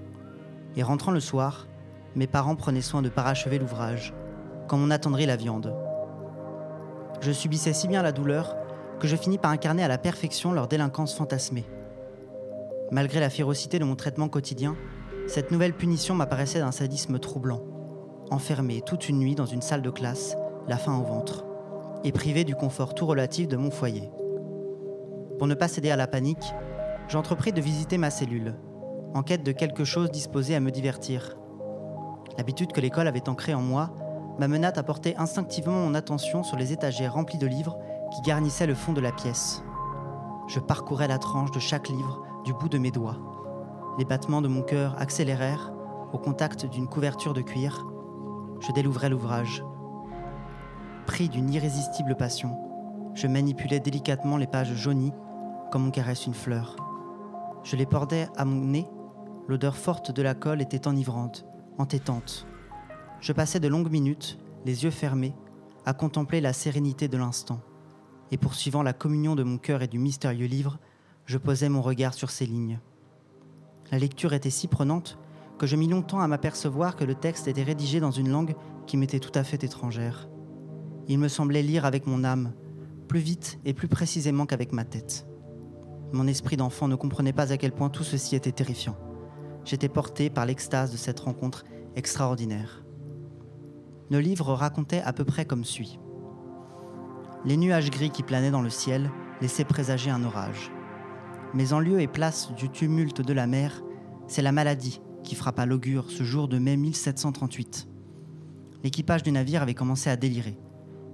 Et 0.77 0.83
rentrant 0.83 1.11
le 1.11 1.19
soir, 1.19 1.67
mes 2.15 2.27
parents 2.27 2.55
prenaient 2.55 2.81
soin 2.81 3.01
de 3.01 3.09
parachever 3.09 3.59
l'ouvrage, 3.59 4.13
comme 4.67 4.81
on 4.81 4.91
attendrait 4.91 5.25
la 5.25 5.35
viande. 5.35 5.75
Je 7.21 7.31
subissais 7.31 7.73
si 7.73 7.87
bien 7.87 8.01
la 8.01 8.11
douleur 8.11 8.55
que 8.99 9.07
je 9.07 9.15
finis 9.15 9.37
par 9.37 9.51
incarner 9.51 9.83
à 9.83 9.87
la 9.87 9.99
perfection 9.99 10.51
leur 10.53 10.67
délinquance 10.67 11.13
fantasmée. 11.13 11.65
Malgré 12.89 13.19
la 13.19 13.29
férocité 13.29 13.77
de 13.77 13.85
mon 13.85 13.95
traitement 13.95 14.27
quotidien, 14.27 14.75
cette 15.27 15.51
nouvelle 15.51 15.73
punition 15.73 16.15
m'apparaissait 16.15 16.59
d'un 16.59 16.71
sadisme 16.71 17.19
troublant. 17.19 17.61
Enfermé 18.31 18.81
toute 18.81 19.07
une 19.07 19.19
nuit 19.19 19.35
dans 19.35 19.45
une 19.45 19.61
salle 19.61 19.83
de 19.83 19.91
classe, 19.91 20.35
la 20.67 20.77
faim 20.77 20.97
au 20.97 21.03
ventre, 21.03 21.45
et 22.03 22.11
privé 22.11 22.43
du 22.43 22.55
confort 22.55 22.95
tout 22.95 23.05
relatif 23.05 23.47
de 23.47 23.57
mon 23.57 23.69
foyer. 23.69 24.09
Pour 25.37 25.47
ne 25.47 25.53
pas 25.53 25.67
céder 25.67 25.91
à 25.91 25.95
la 25.95 26.07
panique, 26.07 26.53
j'entrepris 27.07 27.53
de 27.53 27.61
visiter 27.61 27.99
ma 27.99 28.09
cellule, 28.09 28.55
en 29.13 29.21
quête 29.21 29.43
de 29.43 29.51
quelque 29.51 29.83
chose 29.83 30.09
disposé 30.09 30.55
à 30.55 30.59
me 30.59 30.71
divertir. 30.71 31.37
L'habitude 32.37 32.71
que 32.71 32.81
l'école 32.81 33.07
avait 33.07 33.29
ancrée 33.29 33.53
en 33.53 33.61
moi 33.61 33.93
m'amena 34.39 34.71
à 34.75 34.83
porter 34.83 35.15
instinctivement 35.17 35.73
mon 35.73 35.93
attention 35.93 36.43
sur 36.43 36.57
les 36.57 36.73
étagères 36.73 37.13
remplies 37.13 37.37
de 37.37 37.47
livres 37.47 37.77
qui 38.13 38.21
garnissait 38.21 38.67
le 38.67 38.75
fond 38.75 38.93
de 38.93 39.01
la 39.01 39.11
pièce. 39.11 39.63
Je 40.47 40.59
parcourais 40.59 41.07
la 41.07 41.17
tranche 41.17 41.51
de 41.51 41.59
chaque 41.59 41.89
livre 41.89 42.23
du 42.43 42.53
bout 42.53 42.69
de 42.69 42.77
mes 42.77 42.91
doigts. 42.91 43.17
Les 43.97 44.05
battements 44.05 44.41
de 44.41 44.47
mon 44.47 44.61
cœur 44.61 44.95
accélérèrent 44.99 45.71
au 46.13 46.17
contact 46.17 46.65
d'une 46.65 46.87
couverture 46.87 47.33
de 47.33 47.41
cuir. 47.41 47.85
Je 48.59 48.71
délouvrais 48.71 49.09
l'ouvrage. 49.09 49.63
Pris 51.05 51.29
d'une 51.29 51.51
irrésistible 51.51 52.15
passion, 52.15 52.57
je 53.13 53.27
manipulais 53.27 53.79
délicatement 53.79 54.37
les 54.37 54.47
pages 54.47 54.73
jaunies 54.73 55.13
comme 55.71 55.87
on 55.87 55.91
caresse 55.91 56.25
une 56.25 56.33
fleur. 56.33 56.75
Je 57.63 57.75
les 57.75 57.85
portais 57.85 58.27
à 58.35 58.45
mon 58.45 58.65
nez. 58.65 58.87
L'odeur 59.47 59.75
forte 59.75 60.11
de 60.11 60.21
la 60.21 60.33
colle 60.33 60.61
était 60.61 60.87
enivrante, 60.87 61.45
entêtante. 61.77 62.45
Je 63.21 63.33
passais 63.33 63.59
de 63.59 63.67
longues 63.67 63.91
minutes, 63.91 64.39
les 64.65 64.83
yeux 64.83 64.91
fermés, 64.91 65.33
à 65.85 65.93
contempler 65.93 66.41
la 66.41 66.53
sérénité 66.53 67.07
de 67.07 67.17
l'instant 67.17 67.61
et 68.31 68.37
poursuivant 68.37 68.81
la 68.81 68.93
communion 68.93 69.35
de 69.35 69.43
mon 69.43 69.57
cœur 69.57 69.81
et 69.81 69.87
du 69.87 69.99
mystérieux 69.99 70.47
livre, 70.47 70.79
je 71.25 71.37
posais 71.37 71.69
mon 71.69 71.81
regard 71.81 72.13
sur 72.13 72.31
ces 72.31 72.45
lignes. 72.45 72.79
La 73.91 73.99
lecture 73.99 74.33
était 74.33 74.49
si 74.49 74.67
prenante 74.67 75.19
que 75.59 75.67
je 75.67 75.75
mis 75.75 75.87
longtemps 75.87 76.21
à 76.21 76.27
m'apercevoir 76.27 76.95
que 76.95 77.03
le 77.03 77.13
texte 77.13 77.47
était 77.47 77.61
rédigé 77.61 77.99
dans 77.99 78.11
une 78.11 78.29
langue 78.29 78.55
qui 78.87 78.97
m'était 78.97 79.19
tout 79.19 79.31
à 79.35 79.43
fait 79.43 79.63
étrangère. 79.63 80.29
Il 81.07 81.19
me 81.19 81.27
semblait 81.27 81.61
lire 81.61 81.85
avec 81.85 82.07
mon 82.07 82.23
âme, 82.23 82.53
plus 83.07 83.19
vite 83.19 83.59
et 83.65 83.73
plus 83.73 83.89
précisément 83.89 84.45
qu'avec 84.45 84.71
ma 84.71 84.85
tête. 84.85 85.27
Mon 86.13 86.27
esprit 86.27 86.57
d'enfant 86.57 86.87
ne 86.87 86.95
comprenait 86.95 87.33
pas 87.33 87.51
à 87.51 87.57
quel 87.57 87.73
point 87.73 87.89
tout 87.89 88.03
ceci 88.03 88.35
était 88.35 88.51
terrifiant. 88.51 88.97
J'étais 89.65 89.89
porté 89.89 90.29
par 90.29 90.45
l'extase 90.45 90.91
de 90.91 90.97
cette 90.97 91.19
rencontre 91.19 91.65
extraordinaire. 91.95 92.83
Le 94.11 94.19
livre 94.19 94.53
racontait 94.53 95.01
à 95.03 95.13
peu 95.13 95.23
près 95.23 95.45
comme 95.45 95.63
suit. 95.63 95.97
Les 97.45 97.55
nuages 97.55 97.89
gris 97.89 98.09
qui 98.09 98.23
planaient 98.23 98.51
dans 98.51 98.61
le 98.61 98.69
ciel 98.69 99.09
laissaient 99.39 99.63
présager 99.63 100.11
un 100.11 100.25
orage. 100.25 100.69
Mais 101.53 101.71
en 101.71 101.79
lieu 101.79 102.01
et 102.01 102.09
place 102.09 102.51
du 102.57 102.67
tumulte 102.67 103.21
de 103.21 103.31
la 103.31 103.47
mer, 103.47 103.81
c'est 104.27 104.41
la 104.41 104.51
maladie 104.51 104.99
qui 105.23 105.33
frappa 105.33 105.65
l'augure 105.65 106.11
ce 106.11 106.25
jour 106.25 106.49
de 106.49 106.57
mai 106.57 106.75
1738. 106.75 107.87
L'équipage 108.83 109.23
du 109.23 109.31
navire 109.31 109.61
avait 109.61 109.75
commencé 109.75 110.09
à 110.09 110.17
délirer, 110.17 110.59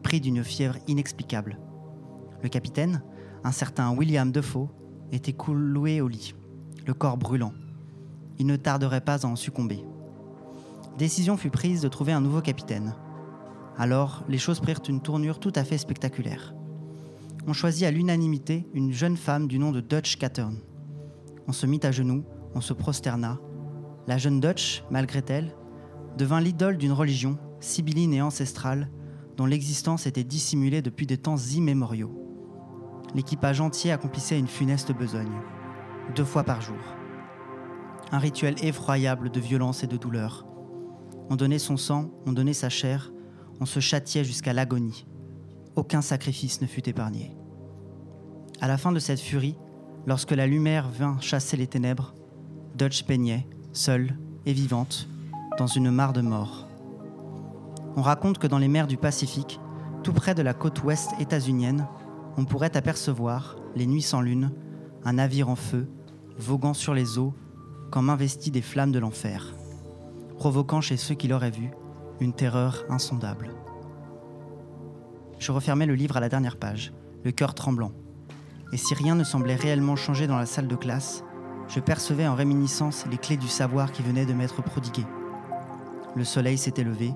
pris 0.02 0.20
d'une 0.20 0.44
fièvre 0.44 0.78
inexplicable. 0.88 1.60
Le 2.42 2.50
capitaine, 2.50 3.04
un 3.44 3.52
certain 3.52 3.92
William 3.96 4.32
Defoe, 4.32 4.70
était 5.12 5.34
cloué 5.34 6.02
au 6.02 6.08
lit, 6.08 6.34
le 6.88 6.96
corps 6.96 7.18
brûlant. 7.18 7.54
Il 8.40 8.48
ne 8.48 8.56
tarderait 8.56 9.02
pas 9.02 9.24
à 9.24 9.30
en 9.30 9.36
succomber. 9.36 9.86
Décision 10.98 11.38
fut 11.38 11.52
prise 11.52 11.82
de 11.82 11.88
trouver 11.90 12.12
un 12.12 12.22
nouveau 12.22 12.42
capitaine. 12.42 12.96
Alors, 13.78 14.24
les 14.28 14.40
choses 14.40 14.60
prirent 14.60 14.82
une 14.90 15.02
tournure 15.02 15.40
tout 15.40 15.54
à 15.56 15.64
fait 15.64 15.78
spectaculaire. 15.78 16.56
On 17.46 17.54
choisit 17.54 17.86
à 17.86 17.92
l'unanimité 17.92 18.66
une 18.74 18.92
jeune 18.92 19.16
femme 19.16 19.48
du 19.48 19.60
nom 19.60 19.72
de 19.72 19.80
Dutch 19.80 20.18
Cattern. 20.18 20.58
On 21.48 21.52
se 21.52 21.68
mit 21.68 21.80
à 21.84 21.92
genoux, 21.92 22.26
on 22.56 22.62
se 22.62 22.74
prosterna. 22.74 23.38
La 24.08 24.18
jeune 24.18 24.40
Dutch, 24.40 24.84
malgré 24.90 25.24
elle, 25.28 25.56
devint 26.18 26.42
l'idole 26.42 26.78
d'une 26.78 26.92
religion, 26.92 27.38
sibylline 27.60 28.14
et 28.14 28.22
ancestrale, 28.24 28.90
dont 29.36 29.46
l'existence 29.46 30.08
était 30.08 30.24
dissimulée 30.24 30.82
depuis 30.82 31.06
des 31.06 31.18
temps 31.18 31.38
immémoriaux. 31.38 32.12
L'équipage 33.14 33.62
entier 33.62 33.92
accomplissait 33.92 34.40
une 34.40 34.48
funeste 34.48 34.92
besogne, 34.92 35.42
deux 36.16 36.26
fois 36.26 36.44
par 36.44 36.62
jour. 36.62 36.76
Un 38.12 38.18
rituel 38.18 38.56
effroyable 38.64 39.30
de 39.30 39.40
violence 39.40 39.84
et 39.84 39.88
de 39.88 39.98
douleur. 39.98 40.48
On 41.30 41.36
donnait 41.36 41.60
son 41.60 41.78
sang, 41.78 42.10
on 42.26 42.32
donnait 42.32 42.54
sa 42.54 42.70
chair, 42.70 43.12
on 43.60 43.66
se 43.66 43.80
châtiait 43.80 44.24
jusqu'à 44.24 44.54
l'agonie. 44.54 45.06
Aucun 45.76 46.02
sacrifice 46.02 46.62
ne 46.62 46.68
fut 46.68 46.88
épargné. 46.88 47.36
À 48.62 48.68
la 48.68 48.78
fin 48.78 48.92
de 48.92 49.00
cette 49.00 49.20
furie, 49.20 49.58
lorsque 50.06 50.32
la 50.32 50.48
lumière 50.48 50.90
vint 50.90 51.20
chasser 51.20 51.58
les 51.58 51.68
ténèbres, 51.68 52.16
Dutch 52.76 53.04
peignait, 53.04 53.48
seule 53.74 54.18
et 54.46 54.54
vivante, 54.54 55.08
dans 55.58 55.68
une 55.68 55.92
mare 55.92 56.14
de 56.14 56.22
mort. 56.22 56.68
On 57.96 58.02
raconte 58.02 58.38
que 58.38 58.48
dans 58.48 58.60
les 58.60 58.68
mers 58.68 58.88
du 58.88 58.98
Pacifique, 58.98 59.60
tout 60.04 60.14
près 60.14 60.36
de 60.36 60.42
la 60.42 60.54
côte 60.54 60.84
ouest 60.84 61.12
états-unienne, 61.20 61.88
on 62.38 62.46
pourrait 62.46 62.78
apercevoir, 62.78 63.58
les 63.76 63.88
nuits 63.88 64.02
sans 64.02 64.22
lune, 64.22 64.52
un 65.04 65.14
navire 65.14 65.50
en 65.50 65.56
feu, 65.56 65.88
voguant 66.38 66.74
sur 66.74 66.94
les 66.94 67.18
eaux, 67.18 67.34
comme 67.92 68.10
investi 68.10 68.52
des 68.52 68.62
flammes 68.62 68.92
de 68.92 69.00
l'enfer, 69.00 69.54
provoquant 70.38 70.82
chez 70.82 70.98
ceux 70.98 71.16
qui 71.16 71.28
l'auraient 71.28 71.52
vu 71.52 71.72
une 72.20 72.34
terreur 72.34 72.86
insondable. 72.90 73.50
Je 75.40 75.52
refermais 75.52 75.86
le 75.86 75.96
livre 75.96 76.18
à 76.18 76.20
la 76.20 76.30
dernière 76.30 76.58
page, 76.58 76.94
le 77.24 77.32
cœur 77.32 77.54
tremblant. 77.54 77.92
Et 78.74 78.78
si 78.78 78.94
rien 78.94 79.16
ne 79.16 79.24
semblait 79.24 79.56
réellement 79.56 79.96
changer 79.96 80.28
dans 80.28 80.38
la 80.38 80.46
salle 80.46 80.68
de 80.68 80.76
classe, 80.76 81.24
je 81.68 81.80
percevais 81.80 82.28
en 82.28 82.36
réminiscence 82.36 83.06
les 83.10 83.18
clés 83.18 83.38
du 83.38 83.48
savoir 83.48 83.92
qui 83.92 84.02
venaient 84.02 84.26
de 84.26 84.34
m'être 84.34 84.62
prodiguées. 84.62 85.06
Le 86.16 86.24
soleil 86.24 86.58
s'était 86.58 86.84
levé, 86.84 87.14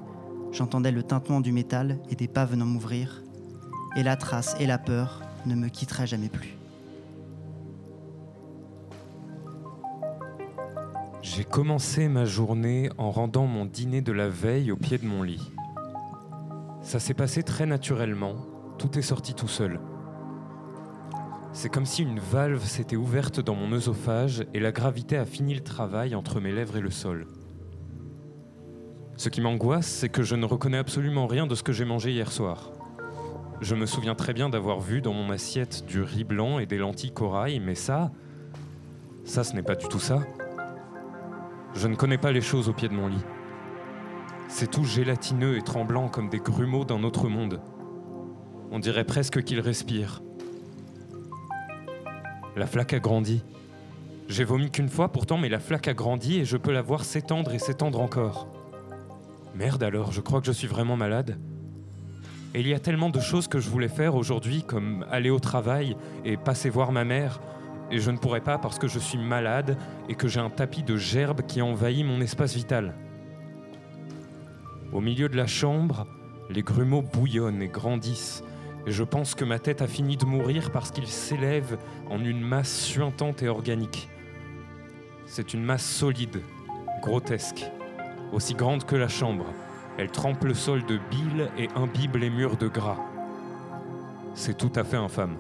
j'entendais 0.52 0.92
le 0.92 1.04
tintement 1.04 1.42
du 1.42 1.52
métal 1.52 2.00
et 2.10 2.16
des 2.16 2.28
pas 2.28 2.46
venant 2.46 2.66
m'ouvrir, 2.66 3.24
et 3.96 4.04
la 4.04 4.16
trace 4.16 4.56
et 4.60 4.68
la 4.68 4.78
peur 4.78 5.22
ne 5.46 5.56
me 5.56 5.70
quitteraient 5.70 6.08
jamais 6.08 6.30
plus. 6.30 6.61
J'ai 11.22 11.44
commencé 11.44 12.08
ma 12.08 12.26
journée 12.26 12.90
en 12.98 13.12
rendant 13.12 13.46
mon 13.46 13.66
dîner 13.66 14.02
de 14.02 14.12
la 14.12 14.28
veille 14.28 14.72
au 14.72 14.76
pied 14.76 14.98
de 14.98 15.06
mon 15.06 15.22
lit. 15.22 15.52
Ça 16.82 17.00
s'est 17.00 17.14
passé 17.14 17.44
très 17.44 17.68
naturellement, 17.68 18.38
tout 18.80 18.98
est 18.98 19.04
sorti 19.04 19.36
tout 19.36 19.48
seul. 19.48 19.80
C'est 21.54 21.70
comme 21.70 21.86
si 21.86 22.02
une 22.02 22.20
valve 22.20 22.64
s'était 22.64 22.96
ouverte 22.96 23.40
dans 23.40 23.54
mon 23.54 23.72
œsophage 23.72 24.46
et 24.56 24.60
la 24.60 24.72
gravité 24.72 25.16
a 25.16 25.26
fini 25.26 25.54
le 25.54 25.62
travail 25.62 26.16
entre 26.16 26.40
mes 26.40 26.52
lèvres 26.52 26.78
et 26.78 26.82
le 26.82 26.90
sol. 26.90 27.28
Ce 29.16 29.30
qui 29.30 29.42
m'angoisse, 29.42 29.86
c'est 29.86 30.10
que 30.10 30.24
je 30.24 30.36
ne 30.36 30.46
reconnais 30.46 30.80
absolument 30.80 31.28
rien 31.28 31.46
de 31.46 31.54
ce 31.54 31.62
que 31.62 31.72
j'ai 31.72 31.86
mangé 31.86 32.12
hier 32.12 32.32
soir. 32.32 32.72
Je 33.62 33.76
me 33.76 33.86
souviens 33.86 34.16
très 34.16 34.34
bien 34.34 34.50
d'avoir 34.50 34.80
vu 34.80 35.02
dans 35.02 35.14
mon 35.14 35.30
assiette 35.30 35.86
du 35.86 36.02
riz 36.02 36.24
blanc 36.24 36.58
et 36.58 36.66
des 36.66 36.80
lentilles 36.80 37.14
corail, 37.14 37.60
mais 37.60 37.76
ça, 37.76 38.12
ça 39.24 39.44
ce 39.44 39.54
n'est 39.56 39.62
pas 39.62 39.76
du 39.76 39.88
tout 39.88 40.00
ça. 40.00 40.24
Je 41.74 41.88
ne 41.88 41.96
connais 41.96 42.18
pas 42.18 42.32
les 42.32 42.42
choses 42.42 42.70
au 42.70 42.74
pied 42.74 42.90
de 42.90 42.94
mon 42.94 43.08
lit. 43.08 43.24
C'est 44.48 44.70
tout 44.70 44.84
gélatineux 44.84 45.58
et 45.58 45.62
tremblant 45.62 46.10
comme 46.10 46.30
des 46.30 46.40
grumeaux 46.40 46.84
d'un 46.84 47.04
autre 47.04 47.30
monde. 47.30 47.62
On 48.72 48.80
dirait 48.80 49.06
presque 49.06 49.44
qu'ils 49.44 49.62
respirent. 49.62 50.22
La 52.58 52.68
flaque 52.68 52.94
a 52.94 53.00
grandi. 53.00 53.44
J'ai 54.28 54.44
vomi 54.44 54.70
qu'une 54.70 54.90
fois 54.90 55.10
pourtant, 55.10 55.38
mais 55.38 55.50
la 55.50 55.60
flaque 55.60 55.88
a 55.88 55.94
grandi 55.94 56.40
et 56.40 56.46
je 56.46 56.58
peux 56.58 56.72
la 56.72 56.82
voir 56.82 57.06
s'étendre 57.06 57.54
et 57.54 57.60
s'étendre 57.60 58.02
encore. 58.02 58.48
Merde 59.56 59.84
alors, 59.84 60.12
je 60.12 60.22
crois 60.22 60.42
que 60.42 60.48
je 60.48 60.52
suis 60.52 60.68
vraiment 60.68 60.98
malade. 60.98 61.38
Et 62.54 62.60
il 62.60 62.68
y 62.68 62.74
a 62.74 62.80
tellement 62.80 63.10
de 63.10 63.20
choses 63.22 63.48
que 63.48 63.60
je 63.60 63.70
voulais 63.70 63.88
faire 63.88 64.16
aujourd'hui, 64.16 64.64
comme 64.64 65.06
aller 65.10 65.30
au 65.30 65.40
travail 65.40 65.96
et 66.26 66.36
passer 66.36 66.70
voir 66.70 66.92
ma 66.92 67.06
mère, 67.06 67.40
et 67.92 68.00
je 68.00 68.10
ne 68.10 68.18
pourrais 68.18 68.42
pas 68.42 68.58
parce 68.58 68.80
que 68.80 68.88
je 68.88 69.00
suis 69.00 69.18
malade 69.18 69.78
et 70.10 70.16
que 70.16 70.28
j'ai 70.28 70.40
un 70.40 70.50
tapis 70.50 70.84
de 70.84 70.98
gerbes 70.98 71.42
qui 71.42 71.62
envahit 71.62 72.06
mon 72.06 72.22
espace 72.22 72.56
vital. 72.56 72.96
Au 74.94 75.02
milieu 75.02 75.30
de 75.30 75.38
la 75.38 75.48
chambre, 75.48 76.08
les 76.50 76.64
grumeaux 76.64 77.02
bouillonnent 77.02 77.62
et 77.62 77.68
grandissent, 77.68 78.44
et 78.86 78.92
je 78.92 79.04
pense 79.04 79.36
que 79.36 79.46
ma 79.46 79.60
tête 79.60 79.82
a 79.82 79.88
fini 79.88 80.18
de 80.18 80.26
mourir 80.26 80.72
parce 80.72 80.92
qu'ils 80.92 81.08
s'élèvent 81.08 81.78
en 82.10 82.24
une 82.24 82.42
masse 82.42 82.76
suintante 82.82 83.44
et 83.44 83.48
organique. 83.48 84.10
C'est 85.26 85.54
une 85.54 85.64
masse 85.64 85.86
solide, 85.86 86.42
grotesque, 87.02 87.70
aussi 88.32 88.54
grande 88.54 88.86
que 88.86 88.96
la 88.96 89.08
chambre. 89.08 89.46
Elle 89.98 90.10
trempe 90.10 90.44
le 90.46 90.54
sol 90.54 90.84
de 90.86 91.00
bile 91.10 91.50
et 91.58 91.68
imbibe 91.76 92.16
les 92.16 92.30
murs 92.30 92.58
de 92.58 92.68
gras. 92.68 93.00
C'est 94.34 94.58
tout 94.58 94.72
à 94.76 94.84
fait 94.84 94.98
infâme. 94.98 95.38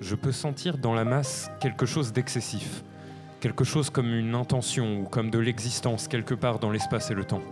Je 0.00 0.14
peux 0.14 0.32
sentir 0.32 0.76
dans 0.76 0.92
la 0.92 1.04
masse 1.04 1.50
quelque 1.58 1.86
chose 1.86 2.12
d'excessif, 2.12 2.84
quelque 3.40 3.64
chose 3.64 3.88
comme 3.88 4.12
une 4.12 4.34
intention 4.34 5.00
ou 5.00 5.04
comme 5.04 5.30
de 5.30 5.38
l'existence 5.38 6.06
quelque 6.06 6.34
part 6.34 6.58
dans 6.58 6.70
l'espace 6.70 7.10
et 7.10 7.14
le 7.14 7.24
temps. 7.24 7.42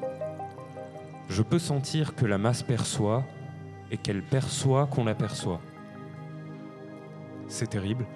Je 1.30 1.42
peux 1.42 1.58
sentir 1.58 2.14
que 2.14 2.26
la 2.26 2.36
masse 2.36 2.62
perçoit 2.62 3.24
et 3.90 3.96
qu'elle 3.96 4.22
perçoit 4.22 4.86
qu'on 4.86 5.06
aperçoit. 5.06 5.60
C'est 7.48 7.70
terrible. 7.70 8.06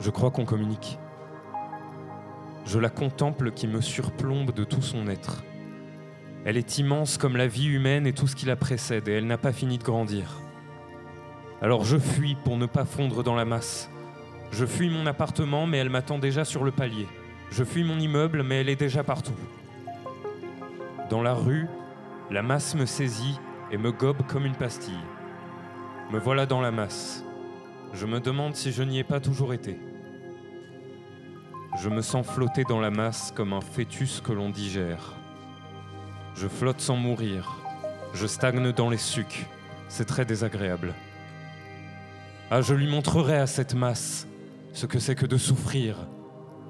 Je 0.00 0.10
crois 0.10 0.30
qu'on 0.30 0.44
communique. 0.44 0.98
Je 2.66 2.78
la 2.78 2.90
contemple 2.90 3.52
qui 3.52 3.66
me 3.66 3.80
surplombe 3.80 4.52
de 4.52 4.64
tout 4.64 4.82
son 4.82 5.08
être. 5.08 5.42
Elle 6.44 6.58
est 6.58 6.78
immense 6.78 7.16
comme 7.16 7.36
la 7.38 7.46
vie 7.46 7.68
humaine 7.68 8.06
et 8.06 8.12
tout 8.12 8.26
ce 8.26 8.36
qui 8.36 8.44
la 8.44 8.56
précède, 8.56 9.08
et 9.08 9.12
elle 9.12 9.26
n'a 9.26 9.38
pas 9.38 9.52
fini 9.52 9.78
de 9.78 9.84
grandir. 9.84 10.40
Alors 11.62 11.84
je 11.84 11.98
fuis 11.98 12.36
pour 12.42 12.56
ne 12.56 12.64
pas 12.64 12.86
fondre 12.86 13.22
dans 13.22 13.34
la 13.34 13.44
masse. 13.44 13.90
Je 14.50 14.64
fuis 14.64 14.88
mon 14.88 15.06
appartement, 15.06 15.66
mais 15.66 15.76
elle 15.76 15.90
m'attend 15.90 16.18
déjà 16.18 16.44
sur 16.44 16.64
le 16.64 16.70
palier. 16.70 17.06
Je 17.50 17.64
fuis 17.64 17.84
mon 17.84 17.98
immeuble, 17.98 18.42
mais 18.42 18.60
elle 18.60 18.70
est 18.70 18.76
déjà 18.76 19.04
partout. 19.04 19.34
Dans 21.10 21.20
la 21.20 21.34
rue, 21.34 21.66
la 22.30 22.42
masse 22.42 22.74
me 22.74 22.86
saisit 22.86 23.38
et 23.70 23.76
me 23.76 23.92
gobe 23.92 24.26
comme 24.26 24.46
une 24.46 24.54
pastille. 24.54 25.04
Me 26.10 26.18
voilà 26.18 26.46
dans 26.46 26.62
la 26.62 26.70
masse. 26.70 27.24
Je 27.92 28.06
me 28.06 28.20
demande 28.20 28.54
si 28.56 28.72
je 28.72 28.82
n'y 28.82 28.98
ai 28.98 29.04
pas 29.04 29.20
toujours 29.20 29.52
été. 29.52 29.78
Je 31.82 31.88
me 31.88 32.00
sens 32.00 32.26
flotter 32.26 32.64
dans 32.64 32.80
la 32.80 32.90
masse 32.90 33.32
comme 33.36 33.52
un 33.52 33.60
fœtus 33.60 34.20
que 34.20 34.32
l'on 34.32 34.48
digère. 34.48 35.14
Je 36.34 36.48
flotte 36.48 36.80
sans 36.80 36.96
mourir. 36.96 37.58
Je 38.14 38.26
stagne 38.26 38.72
dans 38.72 38.88
les 38.88 38.96
sucs. 38.96 39.46
C'est 39.88 40.06
très 40.06 40.24
désagréable. 40.24 40.94
Ah, 42.52 42.62
je 42.62 42.74
lui 42.74 42.88
montrerai 42.88 43.36
à 43.36 43.46
cette 43.46 43.74
masse 43.74 44.26
ce 44.72 44.86
que 44.86 44.98
c'est 44.98 45.14
que 45.14 45.24
de 45.24 45.36
souffrir. 45.36 46.08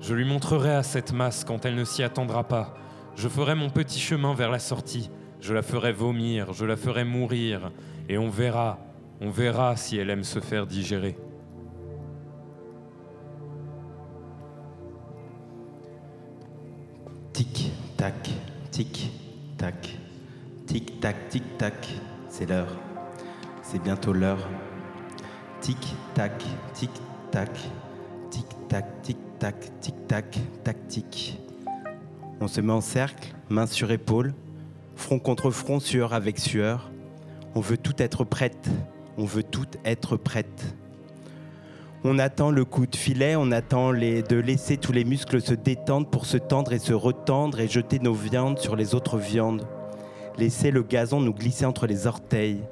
Je 0.02 0.12
lui 0.12 0.26
montrerai 0.26 0.74
à 0.74 0.82
cette 0.82 1.14
masse 1.14 1.42
quand 1.42 1.64
elle 1.64 1.74
ne 1.74 1.84
s'y 1.84 2.02
attendra 2.02 2.44
pas. 2.44 2.74
Je 3.16 3.28
ferai 3.28 3.54
mon 3.54 3.70
petit 3.70 3.98
chemin 3.98 4.34
vers 4.34 4.50
la 4.50 4.58
sortie. 4.58 5.10
Je 5.40 5.54
la 5.54 5.62
ferai 5.62 5.92
vomir, 5.92 6.52
je 6.52 6.66
la 6.66 6.76
ferai 6.76 7.04
mourir, 7.04 7.72
Et 8.10 8.18
on 8.18 8.28
verra, 8.28 8.78
on 9.22 9.30
verra 9.30 9.74
si 9.76 9.96
elle 9.96 10.10
aime 10.10 10.22
se 10.22 10.38
faire 10.40 10.66
digérer. 10.66 11.16
Tic, 17.32 17.72
tac, 17.96 18.28
tic, 18.70 19.10
tac. 19.56 19.96
Tic, 20.66 21.00
tac, 21.00 21.28
tic, 21.30 21.56
tac. 21.56 21.88
C'est 22.28 22.44
l'heure. 22.44 22.76
C'est 23.62 23.82
bientôt 23.82 24.12
l'heure. 24.12 24.46
Tic, 25.70 25.94
tac, 26.14 26.32
tic, 26.74 26.90
tac. 27.30 27.50
Tic, 28.28 28.44
tac, 30.64 30.88
tic. 30.88 31.38
On 32.40 32.48
se 32.48 32.60
met 32.60 32.72
en 32.72 32.80
cercle, 32.80 33.32
main 33.50 33.66
sur 33.66 33.92
épaule, 33.92 34.34
front 34.96 35.20
contre 35.20 35.52
front, 35.52 35.78
sueur 35.78 36.12
avec 36.12 36.40
sueur. 36.40 36.90
On 37.54 37.60
veut 37.60 37.76
tout 37.76 38.02
être 38.02 38.24
prête. 38.24 38.68
On 39.16 39.24
veut 39.24 39.44
tout 39.44 39.68
être 39.84 40.16
prête. 40.16 40.74
On 42.02 42.18
attend 42.18 42.50
le 42.50 42.64
coup 42.64 42.86
de 42.88 42.96
filet, 42.96 43.36
on 43.36 43.52
attend 43.52 43.92
de 43.92 44.40
laisser 44.40 44.76
tous 44.76 44.90
les 44.90 45.04
muscles 45.04 45.40
se 45.40 45.54
détendre 45.54 46.08
pour 46.08 46.26
se 46.26 46.36
tendre 46.36 46.72
et 46.72 46.80
se 46.80 46.94
retendre 46.94 47.60
et 47.60 47.68
jeter 47.68 48.00
nos 48.00 48.14
viandes 48.14 48.58
sur 48.58 48.74
les 48.74 48.96
autres 48.96 49.18
viandes. 49.18 49.68
Laisser 50.36 50.72
le 50.72 50.82
gazon 50.82 51.20
nous 51.20 51.34
glisser 51.34 51.64
entre 51.64 51.86
les 51.86 52.08
orteils. 52.08 52.64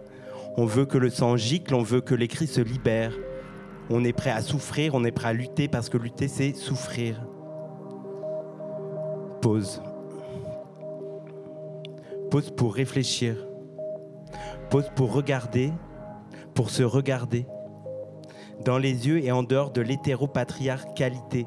On 0.56 0.64
veut 0.64 0.86
que 0.86 0.98
le 0.98 1.10
sang 1.10 1.36
gicle, 1.36 1.74
on 1.74 1.82
veut 1.82 2.00
que 2.00 2.14
les 2.14 2.28
cris 2.28 2.46
se 2.46 2.60
libèrent. 2.60 3.14
On 3.90 4.04
est 4.04 4.12
prêt 4.12 4.30
à 4.30 4.42
souffrir, 4.42 4.94
on 4.94 5.04
est 5.04 5.12
prêt 5.12 5.28
à 5.28 5.32
lutter 5.32 5.68
parce 5.68 5.88
que 5.88 5.96
lutter 5.96 6.28
c'est 6.28 6.52
souffrir. 6.52 7.22
Pause. 9.40 9.82
Pause 12.30 12.50
pour 12.50 12.74
réfléchir. 12.74 13.36
Pause 14.68 14.90
pour 14.94 15.12
regarder, 15.12 15.72
pour 16.54 16.70
se 16.70 16.82
regarder 16.82 17.46
dans 18.64 18.78
les 18.78 19.06
yeux 19.06 19.24
et 19.24 19.32
en 19.32 19.42
dehors 19.42 19.70
de 19.70 19.80
l'hétéropatriarcalité. 19.80 21.46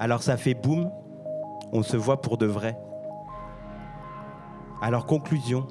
Alors 0.00 0.22
ça 0.22 0.36
fait 0.36 0.54
boum, 0.54 0.90
on 1.72 1.82
se 1.82 1.96
voit 1.96 2.20
pour 2.20 2.38
de 2.38 2.46
vrai. 2.46 2.76
Alors 4.80 5.06
conclusion. 5.06 5.66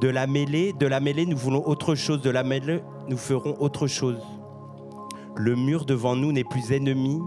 De 0.00 0.08
la 0.08 0.28
mêlée, 0.28 0.72
de 0.72 0.86
la 0.86 1.00
mêlée, 1.00 1.26
nous 1.26 1.36
voulons 1.36 1.66
autre 1.66 1.96
chose. 1.96 2.22
De 2.22 2.30
la 2.30 2.44
mêlée, 2.44 2.82
nous 3.08 3.16
ferons 3.16 3.56
autre 3.58 3.88
chose. 3.88 4.20
Le 5.34 5.56
mur 5.56 5.86
devant 5.86 6.14
nous 6.14 6.30
n'est 6.30 6.44
plus 6.44 6.70
ennemi. 6.70 7.20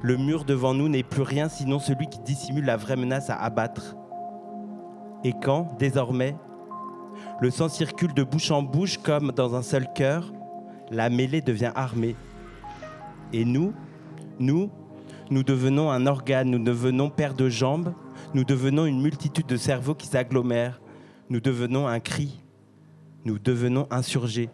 Le 0.00 0.16
mur 0.16 0.44
devant 0.44 0.72
nous 0.72 0.88
n'est 0.88 1.02
plus 1.02 1.22
rien 1.22 1.50
sinon 1.50 1.78
celui 1.78 2.06
qui 2.06 2.20
dissimule 2.20 2.64
la 2.64 2.78
vraie 2.78 2.96
menace 2.96 3.28
à 3.28 3.36
abattre. 3.36 3.94
Et 5.22 5.34
quand, 5.42 5.76
désormais, 5.78 6.34
le 7.40 7.50
sang 7.50 7.68
circule 7.68 8.14
de 8.14 8.22
bouche 8.22 8.50
en 8.50 8.62
bouche 8.62 8.96
comme 8.98 9.32
dans 9.32 9.54
un 9.54 9.62
seul 9.62 9.86
cœur, 9.92 10.32
la 10.90 11.10
mêlée 11.10 11.42
devient 11.42 11.72
armée. 11.74 12.16
Et 13.34 13.44
nous, 13.44 13.74
nous, 14.38 14.70
nous 15.30 15.42
devenons 15.42 15.90
un 15.90 16.06
organe, 16.06 16.50
nous 16.50 16.62
devenons 16.64 17.10
paire 17.10 17.34
de 17.34 17.50
jambes, 17.50 17.92
nous 18.32 18.44
devenons 18.44 18.86
une 18.86 19.02
multitude 19.02 19.46
de 19.46 19.56
cerveaux 19.56 19.94
qui 19.94 20.06
s'agglomèrent, 20.06 20.80
nous 21.30 21.40
devenons 21.40 21.86
un 21.86 22.00
cri, 22.00 22.40
nous 23.24 23.38
devenons 23.38 23.86
insurgés. 23.90 24.48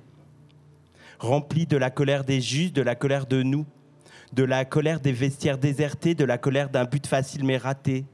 Remplis 1.19 1.67
de 1.67 1.77
la 1.77 1.91
colère 1.91 2.25
des 2.25 2.41
justes, 2.41 2.75
de 2.75 2.83
la 2.83 2.97
colère 2.97 3.27
de 3.27 3.43
nous, 3.43 3.65
de 4.33 4.43
la 4.43 4.65
colère 4.65 5.01
des 5.01 5.13
vestiaires 5.13 5.59
désertés, 5.59 6.15
de 6.15 6.25
la 6.25 6.39
colère 6.39 6.71
d'un 6.71 6.85
but 6.85 7.07
facile 7.07 7.45
mais 7.45 7.57
raté, 7.57 8.05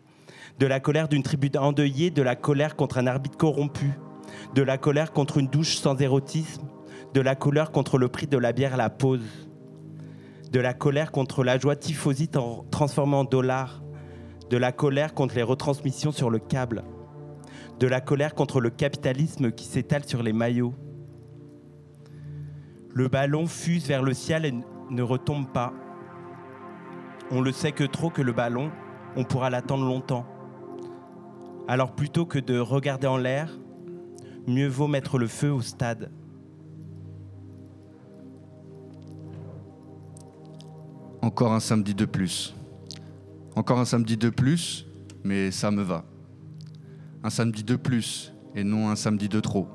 de 0.58 0.66
la 0.66 0.80
colère 0.80 1.08
d'une 1.08 1.22
tribu 1.22 1.50
endeuillée, 1.58 2.10
de 2.10 2.22
la 2.22 2.36
colère 2.36 2.76
contre 2.76 2.98
un 2.98 3.06
arbitre 3.06 3.38
corrompu, 3.38 3.92
de 4.54 4.62
la 4.62 4.76
colère 4.76 5.12
contre 5.12 5.38
une 5.38 5.48
douche 5.48 5.76
sans 5.76 5.98
érotisme, 5.98 6.68
de 7.14 7.20
la 7.22 7.34
colère 7.34 7.70
contre 7.72 7.96
le 7.96 8.08
prix 8.08 8.26
de 8.26 8.36
la 8.36 8.52
bière 8.52 8.74
à 8.74 8.76
la 8.76 8.90
pause, 8.90 9.48
de 10.52 10.60
la 10.60 10.74
colère 10.74 11.12
contre 11.12 11.44
la 11.44 11.58
joie 11.58 11.76
typhosite 11.76 12.36
en 12.36 12.66
transformée 12.70 13.16
en 13.16 13.24
dollars, 13.24 13.82
de 14.50 14.56
la 14.58 14.72
colère 14.72 15.14
contre 15.14 15.36
les 15.36 15.42
retransmissions 15.42 16.12
sur 16.12 16.28
le 16.28 16.38
câble, 16.38 16.82
de 17.80 17.86
la 17.86 18.02
colère 18.02 18.34
contre 18.34 18.60
le 18.60 18.68
capitalisme 18.68 19.50
qui 19.50 19.64
s'étale 19.64 20.04
sur 20.04 20.22
les 20.22 20.34
maillots. 20.34 20.74
Le 22.92 23.08
ballon 23.08 23.46
fuse 23.46 23.86
vers 23.86 24.02
le 24.02 24.12
ciel 24.12 24.44
et 24.44 24.54
ne 24.90 25.02
retombe 25.02 25.50
pas. 25.50 25.72
On 27.30 27.40
le 27.40 27.52
sait 27.52 27.72
que 27.72 27.84
trop 27.84 28.10
que 28.10 28.20
le 28.20 28.32
ballon, 28.32 28.70
on 29.16 29.24
pourra 29.24 29.48
l'attendre 29.48 29.86
longtemps. 29.86 30.26
Alors 31.68 31.94
plutôt 31.94 32.26
que 32.26 32.38
de 32.38 32.58
regarder 32.58 33.06
en 33.06 33.16
l'air, 33.16 33.58
mieux 34.46 34.68
vaut 34.68 34.88
mettre 34.88 35.18
le 35.18 35.26
feu 35.26 35.50
au 35.50 35.62
stade. 35.62 36.10
Encore 41.22 41.52
un 41.54 41.60
samedi 41.60 41.94
de 41.94 42.04
plus. 42.04 42.54
Encore 43.56 43.78
un 43.78 43.84
samedi 43.86 44.18
de 44.18 44.28
plus, 44.28 44.86
mais 45.24 45.50
ça 45.50 45.70
me 45.70 45.82
va. 45.82 46.09
Un 47.22 47.28
samedi 47.30 47.64
de 47.64 47.76
plus 47.76 48.32
et 48.54 48.64
non 48.64 48.88
un 48.88 48.96
samedi 48.96 49.28
de 49.28 49.40
trop. 49.40 49.68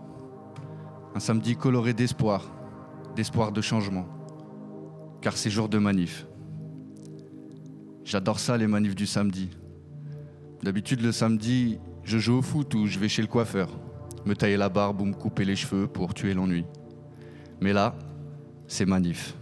Un 1.14 1.20
samedi 1.20 1.56
coloré 1.56 1.94
d'espoir, 1.94 2.52
d'espoir 3.16 3.52
de 3.52 3.62
changement. 3.62 4.08
Car 5.22 5.38
c'est 5.38 5.52
jour 5.52 5.70
de 5.70 5.78
manif. 5.78 6.26
J'adore 8.04 8.40
ça, 8.40 8.58
les 8.58 8.66
manifs 8.66 8.96
du 8.96 9.06
samedi. 9.06 9.52
D'habitude, 10.64 11.02
le 11.02 11.12
samedi, 11.12 11.78
je 12.04 12.18
joue 12.18 12.38
au 12.38 12.42
foot 12.42 12.74
ou 12.74 12.88
je 12.88 12.98
vais 12.98 13.10
chez 13.10 13.22
le 13.22 13.28
coiffeur, 13.28 13.70
me 14.26 14.36
tailler 14.36 14.58
la 14.58 14.70
barbe 14.70 15.02
ou 15.02 15.06
me 15.06 15.14
couper 15.14 15.46
les 15.46 15.56
cheveux 15.56 15.88
pour 15.88 16.16
tuer 16.16 16.34
l'ennui. 16.34 16.66
Mais 17.62 17.74
là, 17.74 17.96
c'est 18.68 18.86
manif. 18.86 19.36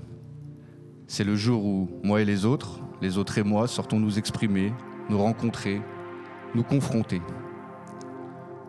C'est 1.07 1.23
le 1.23 1.35
jour 1.35 1.65
où 1.65 1.89
moi 2.03 2.21
et 2.21 2.25
les 2.25 2.43
autres, 2.45 2.79
les 3.01 3.17
autres 3.17 3.37
et 3.37 3.43
moi, 3.43 3.67
sortons 3.67 3.99
nous 3.99 4.17
exprimer, 4.17 4.73
nous 5.09 5.19
rencontrer, 5.19 5.81
nous 6.53 6.63
confronter. 6.63 7.21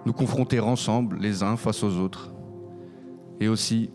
Nous 0.06 0.12
confronter 0.12 0.60
ensemble, 0.60 1.18
les 1.18 1.42
uns 1.42 1.56
face 1.56 1.82
aux 1.82 1.98
autres. 1.98 2.32
Et 3.40 3.48
aussi, 3.48 3.90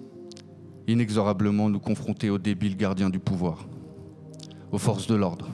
inexorablement, 0.88 1.70
nous 1.70 1.80
confronter 1.80 2.30
aux 2.30 2.38
débiles 2.40 2.76
gardiens 2.76 3.10
du 3.10 3.20
pouvoir, 3.20 3.68
aux 4.72 4.78
forces 4.78 5.08
de 5.08 5.16
l'ordre, 5.16 5.48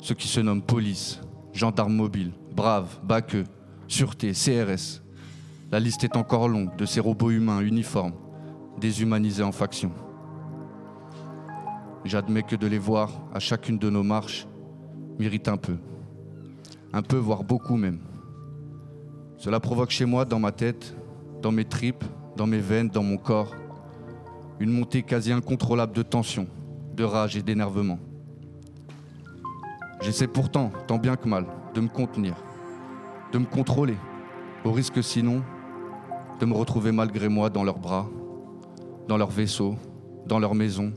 ceux 0.00 0.14
qui 0.14 0.28
se 0.28 0.40
nomment 0.40 0.62
police, 0.62 1.20
gendarmes 1.52 1.94
mobiles, 1.94 2.32
braves, 2.54 3.00
baqueux, 3.02 3.44
sûreté, 3.88 4.32
CRS. 4.32 5.02
La 5.72 5.80
liste 5.80 6.04
est 6.04 6.16
encore 6.16 6.48
longue 6.48 6.76
de 6.76 6.86
ces 6.86 7.00
robots 7.00 7.30
humains 7.30 7.60
uniformes, 7.60 8.14
déshumanisés 8.80 9.42
en 9.42 9.52
faction. 9.52 9.90
J'admets 12.04 12.44
que 12.44 12.56
de 12.56 12.66
les 12.66 12.78
voir 12.78 13.10
à 13.34 13.40
chacune 13.40 13.78
de 13.78 13.90
nos 13.90 14.04
marches 14.04 14.46
m'irrite 15.18 15.48
un 15.48 15.56
peu. 15.56 15.76
Un 16.92 17.02
peu, 17.02 17.16
voire 17.16 17.42
beaucoup 17.42 17.76
même. 17.76 17.98
Cela 19.38 19.60
provoque 19.60 19.90
chez 19.90 20.04
moi, 20.04 20.24
dans 20.24 20.40
ma 20.40 20.52
tête, 20.52 20.94
dans 21.40 21.52
mes 21.52 21.64
tripes, 21.64 22.04
dans 22.36 22.46
mes 22.46 22.58
veines, 22.58 22.88
dans 22.88 23.02
mon 23.02 23.16
corps, 23.16 23.54
une 24.60 24.70
montée 24.70 25.02
quasi 25.02 25.32
incontrôlable 25.32 25.94
de 25.94 26.02
tension, 26.02 26.46
de 26.94 27.04
rage 27.04 27.36
et 27.36 27.42
d'énervement. 27.42 27.98
J'essaie 30.00 30.26
pourtant, 30.26 30.72
tant 30.86 30.98
bien 30.98 31.16
que 31.16 31.28
mal, 31.28 31.46
de 31.72 31.80
me 31.80 31.88
contenir, 31.88 32.34
de 33.32 33.38
me 33.38 33.46
contrôler, 33.46 33.96
au 34.64 34.72
risque 34.72 35.02
sinon 35.02 35.42
de 36.40 36.46
me 36.46 36.54
retrouver 36.54 36.92
malgré 36.92 37.28
moi 37.28 37.50
dans 37.50 37.64
leurs 37.64 37.78
bras, 37.78 38.06
dans 39.08 39.16
leur 39.16 39.30
vaisseau, 39.30 39.76
dans 40.26 40.38
leur 40.38 40.54
maison, 40.54 40.92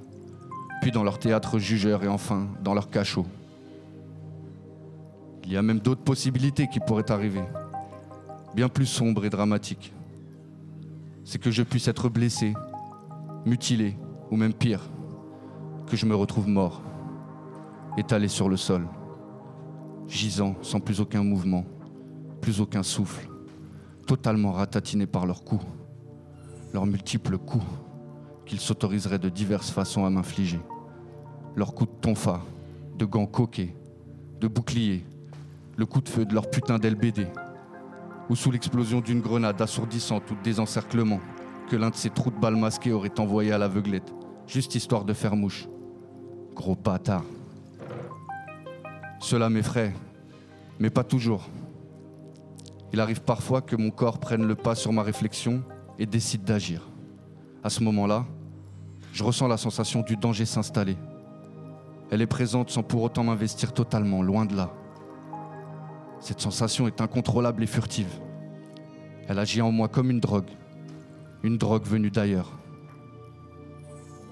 puis 0.82 0.91
dans 0.91 1.04
leur 1.04 1.19
théâtre 1.19 1.58
jugeur 1.58 2.04
et 2.04 2.08
enfin 2.08 2.47
dans 2.63 2.73
leur 2.73 2.89
cachot. 2.89 3.25
Il 5.45 5.51
y 5.51 5.58
a 5.58 5.62
même 5.62 5.80
d'autres 5.80 6.04
possibilités 6.04 6.67
qui 6.67 6.80
pourraient 6.80 7.12
arriver, 7.12 7.41
bien 8.56 8.70
plus 8.70 8.86
sombres 8.86 9.26
et 9.26 9.30
dramatiques. 9.30 9.94
C'est 11.24 11.40
que 11.40 11.52
je 11.52 11.64
puisse 11.64 11.88
être 11.88 12.10
blessé, 12.10 12.54
mutilé, 13.46 13.98
ou 14.30 14.36
même 14.36 14.54
pire, 14.54 14.82
que 15.88 15.96
je 15.96 16.06
me 16.06 16.16
retrouve 16.16 16.48
mort, 16.48 16.82
étalé 17.98 18.28
sur 18.28 18.50
le 18.50 18.58
sol, 18.58 18.88
gisant 20.08 20.56
sans 20.62 20.80
plus 20.80 21.02
aucun 21.02 21.24
mouvement, 21.24 21.66
plus 22.42 22.62
aucun 22.62 22.84
souffle, 22.84 23.30
totalement 24.08 24.52
ratatiné 24.52 25.06
par 25.06 25.26
leurs 25.26 25.44
coups, 25.44 25.66
leurs 26.74 26.86
multiples 26.86 27.38
coups 27.38 27.66
qu'ils 28.46 28.60
s'autoriseraient 28.60 29.20
de 29.20 29.30
diverses 29.30 29.70
façons 29.70 30.06
à 30.06 30.10
m'infliger. 30.10 30.60
Leurs 31.56 31.74
coups 31.74 31.92
de 31.92 32.00
tonfa, 32.02 32.42
de 32.98 33.06
gants 33.06 33.26
coqués, 33.26 33.76
de 34.40 34.48
boucliers, 34.48 35.06
le 35.78 35.86
coup 35.86 36.02
de 36.02 36.10
feu 36.10 36.26
de 36.26 36.34
leur 36.34 36.50
putain 36.50 36.78
d'LBD, 36.78 37.28
ou 38.32 38.36
sous 38.38 38.50
l'explosion 38.50 39.02
d'une 39.02 39.20
grenade 39.20 39.62
assourdissante 39.62 40.32
ou 40.32 40.36
de 40.36 40.41
désencerclement 40.41 41.20
que 41.70 41.76
l'un 41.76 41.89
de 41.89 41.96
ces 41.96 42.10
trous 42.10 42.32
de 42.32 42.39
balles 42.39 42.56
masqués 42.56 42.94
aurait 42.94 43.20
envoyé 43.20 43.52
à 43.52 43.58
l'aveuglette, 43.58 44.13
juste 44.48 44.74
histoire 44.74 45.04
de 45.04 45.12
faire 45.12 45.36
mouche. 45.36 45.67
Gros 46.56 46.78
bâtard. 46.78 47.26
Cela 49.20 49.50
m'effraie, 49.50 49.94
mais 50.80 50.89
pas 50.89 51.04
toujours. 51.04 51.50
Il 52.94 53.02
arrive 53.02 53.22
parfois 53.22 53.62
que 53.62 53.76
mon 53.76 53.91
corps 53.91 54.22
prenne 54.22 54.48
le 54.48 54.56
pas 54.56 54.76
sur 54.76 54.94
ma 54.94 55.04
réflexion 55.04 55.62
et 56.00 56.06
décide 56.06 56.46
d'agir. 56.46 56.88
À 57.65 57.70
ce 57.70 57.84
moment-là, 57.84 58.26
je 59.12 59.26
ressens 59.26 59.50
la 59.50 59.58
sensation 59.58 60.04
du 60.04 60.15
danger 60.15 60.46
s'installer. 60.46 60.96
Elle 62.10 62.22
est 62.22 62.28
présente 62.28 62.70
sans 62.70 62.82
pour 62.82 63.04
autant 63.04 63.26
m'investir 63.26 63.74
totalement, 63.74 64.22
loin 64.22 64.46
de 64.46 64.56
là. 64.56 64.72
Cette 66.21 66.39
sensation 66.39 66.86
est 66.86 67.01
incontrôlable 67.01 67.63
et 67.63 67.67
furtive. 67.67 68.21
Elle 69.27 69.39
agit 69.39 69.62
en 69.62 69.71
moi 69.71 69.88
comme 69.88 70.12
une 70.12 70.19
drogue, 70.19 70.51
une 71.41 71.57
drogue 71.57 71.84
venue 71.84 72.12
d'ailleurs. 72.12 72.60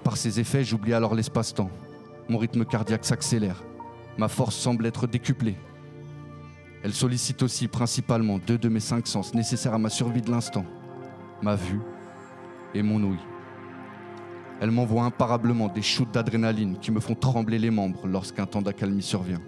Par 0.04 0.16
ses 0.16 0.38
effets, 0.38 0.62
j'oublie 0.62 0.94
alors 0.94 1.16
l'espace-temps. 1.16 1.70
Mon 2.28 2.38
rythme 2.38 2.64
cardiaque 2.64 3.04
s'accélère. 3.04 3.64
Ma 4.18 4.28
force 4.28 4.54
semble 4.54 4.86
être 4.86 5.08
décuplée. 5.08 5.56
Elle 6.84 6.94
sollicite 6.94 7.42
aussi 7.42 7.66
principalement 7.66 8.38
deux 8.38 8.56
de 8.56 8.68
mes 8.68 8.80
cinq 8.80 9.08
sens 9.08 9.34
nécessaires 9.34 9.74
à 9.74 9.78
ma 9.78 9.90
survie 9.90 10.22
de 10.22 10.30
l'instant, 10.30 10.64
ma 11.42 11.56
vue 11.56 11.80
et 12.72 12.82
mon 12.82 13.02
ouïe. 13.02 13.18
Elle 14.60 14.70
m'envoie 14.70 15.02
imparablement 15.02 15.68
des 15.68 15.82
shoots 15.82 16.12
d'adrénaline 16.12 16.78
qui 16.78 16.92
me 16.92 17.00
font 17.00 17.16
trembler 17.16 17.58
les 17.58 17.70
membres 17.70 18.06
lorsqu'un 18.06 18.46
temps 18.46 18.62
d'accalmie 18.62 19.02
survient. 19.02 19.42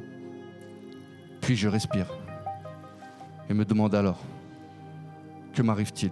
Puis 1.40 1.56
je 1.56 1.68
respire 1.68 2.21
et 3.52 3.54
me 3.54 3.66
demande 3.66 3.94
alors, 3.94 4.18
que 5.52 5.60
m'arrive-t-il? 5.60 6.10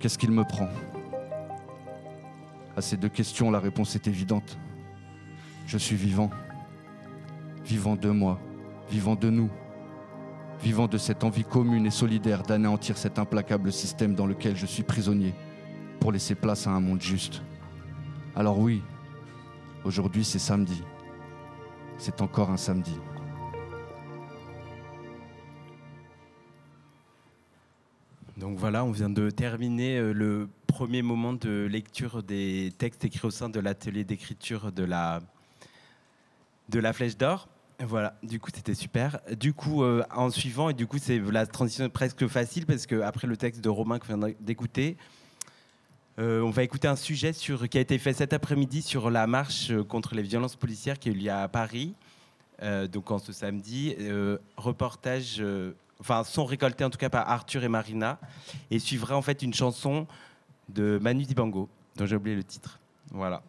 Qu'est-ce 0.00 0.18
qu'il 0.18 0.32
me 0.32 0.42
prend? 0.42 0.68
À 2.76 2.80
ces 2.80 2.96
deux 2.96 3.08
questions, 3.08 3.48
la 3.52 3.60
réponse 3.60 3.94
est 3.94 4.08
évidente. 4.08 4.58
Je 5.68 5.78
suis 5.78 5.94
vivant. 5.94 6.30
Vivant 7.64 7.94
de 7.94 8.10
moi, 8.10 8.40
vivant 8.90 9.14
de 9.14 9.30
nous, 9.30 9.48
vivant 10.60 10.88
de 10.88 10.98
cette 10.98 11.22
envie 11.22 11.44
commune 11.44 11.86
et 11.86 11.90
solidaire 11.90 12.42
d'anéantir 12.42 12.98
cet 12.98 13.20
implacable 13.20 13.70
système 13.72 14.16
dans 14.16 14.26
lequel 14.26 14.56
je 14.56 14.66
suis 14.66 14.82
prisonnier 14.82 15.32
pour 16.00 16.10
laisser 16.10 16.34
place 16.34 16.66
à 16.66 16.70
un 16.70 16.80
monde 16.80 17.00
juste. 17.00 17.40
Alors 18.34 18.58
oui, 18.58 18.82
aujourd'hui 19.84 20.24
c'est 20.24 20.40
samedi. 20.40 20.82
C'est 21.98 22.20
encore 22.20 22.50
un 22.50 22.56
samedi. 22.56 22.98
Donc 28.46 28.58
voilà, 28.58 28.84
on 28.84 28.92
vient 28.92 29.10
de 29.10 29.28
terminer 29.28 29.98
euh, 29.98 30.12
le 30.12 30.48
premier 30.68 31.02
moment 31.02 31.32
de 31.32 31.66
lecture 31.68 32.22
des 32.22 32.72
textes 32.78 33.04
écrits 33.04 33.26
au 33.26 33.32
sein 33.32 33.48
de 33.48 33.58
l'atelier 33.58 34.04
d'écriture 34.04 34.70
de 34.70 34.84
la, 34.84 35.20
de 36.68 36.78
la 36.78 36.92
Flèche 36.92 37.16
d'Or. 37.16 37.48
Voilà, 37.80 38.14
du 38.22 38.38
coup 38.38 38.50
c'était 38.54 38.76
super. 38.76 39.18
Du 39.36 39.52
coup, 39.52 39.82
euh, 39.82 40.04
en 40.14 40.30
suivant, 40.30 40.70
et 40.70 40.74
du 40.74 40.86
coup 40.86 40.98
c'est 40.98 41.18
la 41.18 41.44
transition 41.44 41.88
presque 41.88 42.28
facile 42.28 42.66
parce 42.66 42.86
que 42.86 43.00
après 43.00 43.26
le 43.26 43.36
texte 43.36 43.62
de 43.62 43.68
Romain 43.68 43.98
qu'on 43.98 44.16
vient 44.16 44.32
d'écouter, 44.38 44.96
euh, 46.20 46.40
on 46.40 46.50
va 46.50 46.62
écouter 46.62 46.86
un 46.86 46.94
sujet 46.94 47.32
sur, 47.32 47.68
qui 47.68 47.78
a 47.78 47.80
été 47.80 47.98
fait 47.98 48.12
cet 48.12 48.32
après-midi 48.32 48.80
sur 48.80 49.10
la 49.10 49.26
marche 49.26 49.72
contre 49.88 50.14
les 50.14 50.22
violences 50.22 50.54
policières 50.54 51.00
qui 51.00 51.08
a 51.08 51.12
eu 51.12 51.16
lieu 51.16 51.32
à 51.32 51.48
Paris, 51.48 51.94
donc 52.92 53.10
en 53.10 53.18
ce 53.18 53.32
samedi. 53.32 53.96
Reportage, 54.56 55.42
enfin, 56.00 56.24
son 56.24 56.44
récolté 56.44 56.84
en 56.84 56.90
tout 56.90 56.98
cas 56.98 57.08
par 57.08 57.28
Arthur 57.28 57.64
et 57.64 57.68
Marina, 57.68 58.18
et 58.70 58.78
suivra 58.78 59.16
en 59.16 59.22
fait 59.22 59.42
une 59.42 59.54
chanson 59.54 60.06
de 60.68 60.98
Manu 61.00 61.24
Dibango, 61.24 61.68
dont 61.96 62.06
j'ai 62.06 62.16
oublié 62.16 62.36
le 62.36 62.44
titre. 62.44 62.80
Voilà. 63.10 63.42